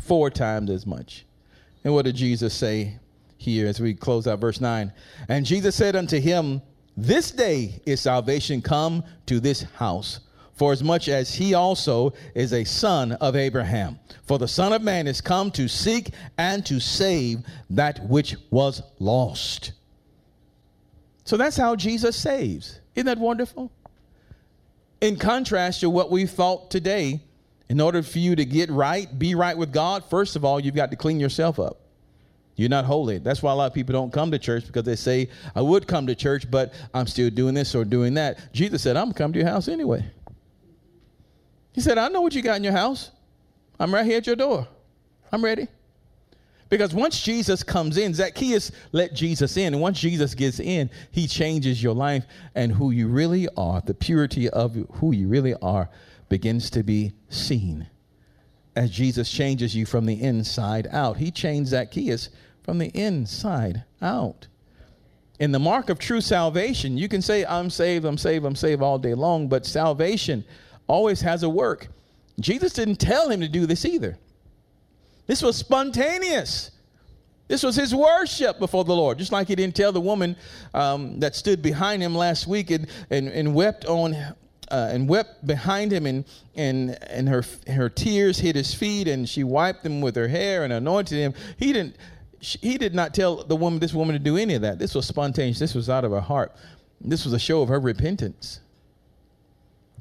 four 0.00 0.30
times 0.30 0.70
as 0.70 0.86
much. 0.86 1.24
And 1.84 1.92
what 1.94 2.04
did 2.04 2.16
Jesus 2.16 2.54
say? 2.54 2.98
here 3.38 3.66
as 3.66 3.80
we 3.80 3.94
close 3.94 4.26
out 4.26 4.40
verse 4.40 4.60
9. 4.60 4.92
And 5.28 5.46
Jesus 5.46 5.74
said 5.74 5.96
unto 5.96 6.18
him, 6.18 6.62
This 6.96 7.30
day 7.30 7.80
is 7.86 8.00
salvation 8.00 8.62
come 8.62 9.04
to 9.26 9.40
this 9.40 9.62
house, 9.62 10.20
for 10.56 10.72
as 10.72 10.82
much 10.82 11.08
as 11.08 11.34
he 11.34 11.54
also 11.54 12.12
is 12.34 12.52
a 12.52 12.64
son 12.64 13.12
of 13.12 13.36
Abraham. 13.36 13.98
For 14.24 14.38
the 14.38 14.48
Son 14.48 14.72
of 14.72 14.82
Man 14.82 15.06
is 15.06 15.20
come 15.20 15.50
to 15.52 15.68
seek 15.68 16.10
and 16.36 16.64
to 16.66 16.80
save 16.80 17.44
that 17.70 18.04
which 18.08 18.34
was 18.50 18.82
lost. 18.98 19.72
So 21.24 21.36
that's 21.36 21.56
how 21.56 21.76
Jesus 21.76 22.16
saves. 22.16 22.80
Isn't 22.94 23.06
that 23.06 23.18
wonderful? 23.18 23.70
In 25.00 25.16
contrast 25.16 25.80
to 25.80 25.90
what 25.90 26.10
we 26.10 26.24
thought 26.26 26.70
today, 26.70 27.20
in 27.68 27.80
order 27.80 28.02
for 28.02 28.18
you 28.18 28.34
to 28.36 28.44
get 28.44 28.70
right, 28.70 29.06
be 29.18 29.34
right 29.34 29.56
with 29.56 29.72
God, 29.72 30.04
first 30.08 30.36
of 30.36 30.44
all, 30.44 30.58
you've 30.58 30.74
got 30.74 30.90
to 30.90 30.96
clean 30.96 31.20
yourself 31.20 31.58
up. 31.58 31.80
You're 32.54 32.70
not 32.70 32.86
holy. 32.86 33.18
That's 33.18 33.42
why 33.42 33.52
a 33.52 33.54
lot 33.54 33.66
of 33.66 33.74
people 33.74 33.92
don't 33.92 34.12
come 34.12 34.30
to 34.30 34.38
church 34.38 34.66
because 34.66 34.84
they 34.84 34.96
say, 34.96 35.28
I 35.54 35.60
would 35.60 35.86
come 35.86 36.06
to 36.06 36.14
church, 36.14 36.50
but 36.50 36.72
I'm 36.94 37.06
still 37.06 37.28
doing 37.28 37.54
this 37.54 37.74
or 37.74 37.84
doing 37.84 38.14
that. 38.14 38.52
Jesus 38.54 38.80
said, 38.82 38.96
I'm 38.96 39.12
come 39.12 39.34
to 39.34 39.38
your 39.38 39.48
house 39.48 39.68
anyway. 39.68 40.06
He 41.76 41.82
said, 41.82 41.98
I 41.98 42.08
know 42.08 42.22
what 42.22 42.34
you 42.34 42.40
got 42.40 42.56
in 42.56 42.64
your 42.64 42.72
house. 42.72 43.10
I'm 43.78 43.92
right 43.92 44.06
here 44.06 44.16
at 44.16 44.26
your 44.26 44.34
door. 44.34 44.66
I'm 45.30 45.44
ready. 45.44 45.68
Because 46.70 46.94
once 46.94 47.22
Jesus 47.22 47.62
comes 47.62 47.98
in, 47.98 48.14
Zacchaeus 48.14 48.72
let 48.92 49.12
Jesus 49.12 49.58
in. 49.58 49.74
And 49.74 49.82
once 49.82 50.00
Jesus 50.00 50.34
gets 50.34 50.58
in, 50.58 50.88
he 51.10 51.28
changes 51.28 51.82
your 51.82 51.94
life 51.94 52.24
and 52.54 52.72
who 52.72 52.92
you 52.92 53.08
really 53.08 53.46
are. 53.58 53.82
The 53.82 53.92
purity 53.92 54.48
of 54.48 54.74
who 54.94 55.12
you 55.12 55.28
really 55.28 55.54
are 55.60 55.90
begins 56.30 56.70
to 56.70 56.82
be 56.82 57.12
seen 57.28 57.86
as 58.74 58.90
Jesus 58.90 59.30
changes 59.30 59.76
you 59.76 59.84
from 59.84 60.06
the 60.06 60.22
inside 60.22 60.88
out. 60.90 61.18
He 61.18 61.30
changed 61.30 61.70
Zacchaeus 61.70 62.30
from 62.62 62.78
the 62.78 62.88
inside 62.88 63.84
out. 64.00 64.46
In 65.38 65.52
the 65.52 65.58
mark 65.58 65.90
of 65.90 65.98
true 65.98 66.22
salvation, 66.22 66.96
you 66.96 67.08
can 67.08 67.20
say, 67.20 67.44
I'm 67.44 67.68
saved, 67.68 68.06
I'm 68.06 68.16
saved, 68.16 68.46
I'm 68.46 68.56
saved 68.56 68.80
all 68.80 68.98
day 68.98 69.12
long, 69.12 69.48
but 69.48 69.66
salvation 69.66 70.42
always 70.86 71.20
has 71.20 71.42
a 71.42 71.48
work. 71.48 71.88
Jesus 72.40 72.72
didn't 72.72 72.96
tell 72.96 73.28
him 73.28 73.40
to 73.40 73.48
do 73.48 73.66
this 73.66 73.84
either. 73.84 74.18
This 75.26 75.42
was 75.42 75.56
spontaneous. 75.56 76.70
This 77.48 77.62
was 77.62 77.76
his 77.76 77.94
worship 77.94 78.58
before 78.58 78.84
the 78.84 78.94
Lord, 78.94 79.18
just 79.18 79.32
like 79.32 79.48
he 79.48 79.54
didn't 79.54 79.76
tell 79.76 79.92
the 79.92 80.00
woman 80.00 80.36
um, 80.74 81.20
that 81.20 81.34
stood 81.36 81.62
behind 81.62 82.02
him 82.02 82.14
last 82.14 82.46
week 82.46 82.70
and, 82.70 82.88
and, 83.10 83.28
and 83.28 83.54
wept 83.54 83.84
on 83.86 84.14
uh, 84.68 84.88
and 84.90 85.08
wept 85.08 85.46
behind 85.46 85.92
him, 85.92 86.06
and 86.06 86.24
and 86.56 87.00
and 87.04 87.28
her 87.28 87.44
her 87.68 87.88
tears 87.88 88.38
hit 88.38 88.56
his 88.56 88.74
feet, 88.74 89.06
and 89.06 89.28
she 89.28 89.44
wiped 89.44 89.84
them 89.84 90.00
with 90.00 90.16
her 90.16 90.26
hair 90.26 90.64
and 90.64 90.72
anointed 90.72 91.16
him. 91.16 91.34
He 91.56 91.72
didn't 91.72 91.96
she, 92.40 92.58
he 92.58 92.78
did 92.78 92.94
not 92.94 93.14
tell 93.14 93.44
the 93.44 93.56
woman, 93.56 93.78
this 93.78 93.94
woman, 93.94 94.14
to 94.14 94.18
do 94.18 94.36
any 94.36 94.54
of 94.54 94.62
that. 94.62 94.78
This 94.78 94.94
was 94.94 95.06
spontaneous. 95.06 95.58
This 95.58 95.74
was 95.74 95.88
out 95.88 96.04
of 96.04 96.12
her 96.12 96.20
heart. 96.20 96.54
This 97.00 97.24
was 97.24 97.32
a 97.34 97.38
show 97.38 97.62
of 97.62 97.68
her 97.68 97.80
repentance. 97.80 98.60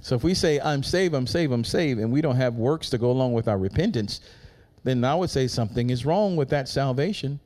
So 0.06 0.14
if 0.14 0.24
we 0.24 0.36
say, 0.36 0.60
I'm 0.60 0.84
saved, 0.84 1.16
I'm 1.16 1.26
saved, 1.26 1.52
I'm 1.52 1.64
saved, 1.64 2.00
and 2.00 2.12
we 2.12 2.22
don't 2.22 2.36
have 2.36 2.54
works 2.58 2.92
to 2.92 3.00
go 3.00 3.10
along 3.10 3.34
with 3.34 3.48
our 3.48 3.58
repentance, 3.58 4.22
then 4.84 5.04
I 5.04 5.16
would 5.16 5.32
say 5.32 5.48
something 5.48 5.90
is 5.90 6.06
wrong 6.06 6.36
with 6.36 6.50
that 6.50 6.70
salvation. 6.70 7.40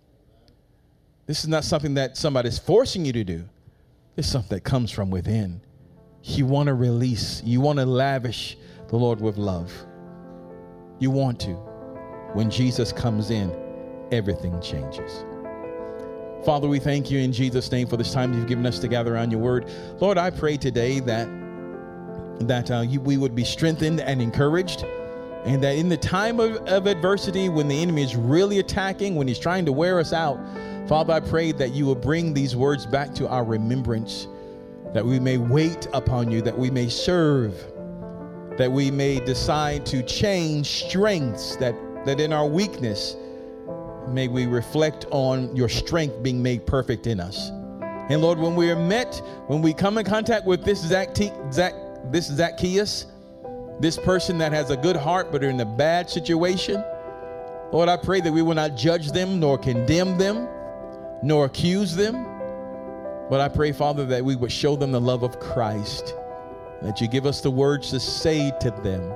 This 1.26 1.40
is 1.40 1.48
not 1.48 1.64
something 1.64 1.94
that 1.94 2.18
somebody's 2.18 2.60
forcing 2.60 3.06
you 3.06 3.14
to 3.14 3.24
do. 3.24 3.46
It's 4.18 4.28
something 4.28 4.58
that 4.58 4.66
comes 4.66 4.92
from 4.92 5.10
within. 5.10 5.62
You 6.24 6.48
want 6.48 6.68
to 6.68 6.74
release, 6.74 7.42
you 7.46 7.62
want 7.62 7.80
to 7.80 7.86
lavish 7.86 8.58
the 8.90 8.98
Lord 8.98 9.22
with 9.22 9.38
love. 9.38 9.72
You 11.00 11.12
want 11.12 11.40
to. 11.40 11.54
When 12.34 12.50
Jesus 12.50 12.92
comes 12.92 13.32
in, 13.32 13.56
everything 14.12 14.60
changes. 14.60 15.24
Father, 16.44 16.68
we 16.68 16.80
thank 16.80 17.10
you 17.10 17.20
in 17.20 17.32
Jesus' 17.32 17.72
name 17.72 17.88
for 17.88 17.96
this 17.96 18.12
time 18.12 18.34
you've 18.34 18.48
given 18.48 18.66
us 18.66 18.80
to 18.80 18.90
gather 18.90 19.16
around 19.16 19.32
your 19.32 19.40
word. 19.40 19.72
Lord, 20.02 20.18
I 20.18 20.30
pray 20.30 20.58
today 20.58 21.00
that 21.00 21.39
that 22.40 22.72
uh, 22.72 22.82
you, 22.82 23.02
we 23.02 23.18
would 23.18 23.36
be 23.36 23.44
strengthened 23.44 24.00
and 24.02 24.22
encouraged, 24.22 24.86
and 25.46 25.64
that 25.64 25.76
in 25.76 25.90
the 25.90 25.98
time 25.98 26.40
of, 26.40 26.56
of 26.68 26.88
adversity, 26.88 27.50
when 27.50 27.68
the 27.68 27.82
enemy 27.82 28.04
is 28.04 28.16
really 28.16 28.60
attacking, 28.60 29.16
when 29.16 29.28
he's 29.28 29.40
trying 29.40 29.66
to 29.66 29.72
wear 29.72 30.00
us 30.00 30.14
out, 30.14 30.40
Father, 30.88 31.14
I 31.14 31.20
pray 31.20 31.52
that 31.54 31.72
you 31.72 31.86
will 31.86 31.96
bring 31.96 32.34
these 32.34 32.56
words 32.56 32.86
back 32.86 33.14
to 33.16 33.28
our 33.28 33.44
remembrance, 33.44 34.28
that 34.94 35.06
we 35.06 35.20
may 35.20 35.38
wait 35.38 35.88
upon 35.94 36.32
you, 36.32 36.42
that 36.42 36.58
we 36.58 36.72
may 36.72 36.90
serve, 36.90 37.54
that 38.58 38.72
we 38.72 38.90
may 38.90 39.20
decide 39.20 39.86
to 39.86 40.02
change 40.04 40.86
strengths, 40.86 41.56
that, 41.58 41.76
that 42.06 42.20
in 42.20 42.34
our 42.34 42.48
weakness, 42.48 43.16
may 44.08 44.28
we 44.28 44.48
reflect 44.48 45.06
on 45.12 45.56
your 45.56 45.70
strength 45.70 46.24
being 46.24 46.42
made 46.42 46.66
perfect 46.66 47.06
in 47.06 47.20
us. 47.20 47.50
And 48.10 48.22
Lord, 48.22 48.40
when 48.40 48.56
we 48.56 48.72
are 48.72 48.76
met, 48.76 49.22
when 49.48 49.62
we 49.62 49.74
come 49.74 50.00
in 50.00 50.06
contact 50.06 50.46
with 50.48 50.66
this 50.66 50.82
Zac- 50.82 51.16
Zac- 51.54 51.76
this 52.06 52.28
Zacchaeus, 52.28 53.06
this 53.80 53.98
person 53.98 54.38
that 54.40 54.52
has 54.52 54.72
a 54.72 54.78
good 54.78 54.96
heart 54.96 55.32
but 55.32 55.44
are 55.44 55.50
in 55.50 55.60
a 55.60 55.66
bad 55.66 56.10
situation, 56.10 56.84
Lord, 57.72 57.88
I 57.88 57.98
pray 57.98 58.20
that 58.22 58.32
we 58.32 58.42
will 58.42 58.56
not 58.56 58.76
judge 58.76 59.12
them 59.12 59.40
nor 59.40 59.58
condemn 59.58 60.18
them 60.18 60.48
nor 61.22 61.46
accuse 61.46 61.96
them. 61.96 62.26
But 63.30 63.42
I 63.42 63.48
pray, 63.48 63.72
Father, 63.72 64.06
that 64.06 64.26
we 64.26 64.36
would 64.36 64.52
show 64.52 64.76
them 64.76 64.92
the 64.92 65.02
love 65.02 65.22
of 65.22 65.40
Christ, 65.40 66.16
that 66.82 67.00
you 67.00 67.08
give 67.08 67.26
us 67.28 67.42
the 67.42 67.52
words 67.52 67.92
to 67.92 68.00
say 68.00 68.52
to 68.60 68.72
them, 68.72 69.14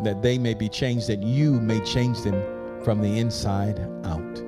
that 0.00 0.22
they 0.22 0.38
may 0.38 0.54
be 0.54 0.68
changed, 0.68 1.08
that 1.08 1.22
you 1.22 1.60
may 1.60 1.80
change 1.80 2.20
them 2.22 2.40
from 2.84 3.00
the 3.00 3.18
inside 3.18 3.80
out. 4.04 4.42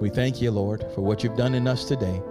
We 0.00 0.08
thank 0.08 0.40
you, 0.40 0.52
Lord, 0.52 0.86
for 0.94 1.00
what 1.00 1.24
you've 1.24 1.36
done 1.36 1.54
in 1.54 1.66
us 1.66 1.84
today. 1.84 2.22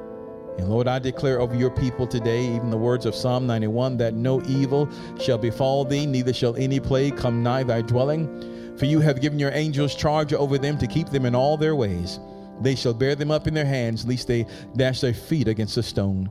And 0.57 0.69
Lord, 0.69 0.87
I 0.87 0.99
declare 0.99 1.39
over 1.39 1.55
your 1.55 1.69
people 1.69 2.07
today, 2.07 2.43
even 2.43 2.69
the 2.69 2.77
words 2.77 3.05
of 3.05 3.13
Psalm 3.13 3.45
91, 3.45 3.97
that 3.97 4.15
no 4.15 4.41
evil 4.43 4.89
shall 5.19 5.37
befall 5.37 5.85
thee, 5.85 6.05
neither 6.05 6.33
shall 6.33 6.55
any 6.55 6.79
plague 6.79 7.15
come 7.15 7.43
nigh 7.43 7.63
thy 7.63 7.81
dwelling. 7.81 8.75
For 8.77 8.85
you 8.85 8.99
have 8.99 9.21
given 9.21 9.39
your 9.39 9.51
angels 9.51 9.95
charge 9.95 10.33
over 10.33 10.57
them 10.57 10.77
to 10.79 10.87
keep 10.87 11.09
them 11.09 11.25
in 11.25 11.35
all 11.35 11.57
their 11.57 11.75
ways. 11.75 12.19
They 12.61 12.75
shall 12.75 12.93
bear 12.93 13.15
them 13.15 13.31
up 13.31 13.47
in 13.47 13.53
their 13.53 13.65
hands, 13.65 14.05
lest 14.05 14.27
they 14.27 14.45
dash 14.75 15.01
their 15.01 15.13
feet 15.13 15.47
against 15.47 15.77
a 15.77 15.83
stone. 15.83 16.29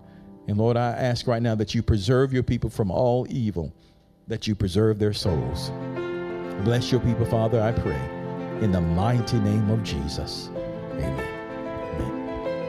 And 0.48 0.58
Lord, 0.58 0.76
I 0.76 0.90
ask 0.90 1.26
right 1.26 1.42
now 1.42 1.54
that 1.56 1.74
you 1.74 1.82
preserve 1.82 2.32
your 2.32 2.42
people 2.42 2.70
from 2.70 2.90
all 2.90 3.26
evil, 3.30 3.72
that 4.26 4.46
you 4.46 4.54
preserve 4.54 4.98
their 4.98 5.12
souls. 5.12 5.70
Bless 6.64 6.90
your 6.90 7.00
people, 7.00 7.26
Father, 7.26 7.60
I 7.60 7.72
pray, 7.72 8.00
in 8.60 8.72
the 8.72 8.80
mighty 8.80 9.38
name 9.40 9.70
of 9.70 9.82
Jesus. 9.82 10.48
Amen. 10.92 11.36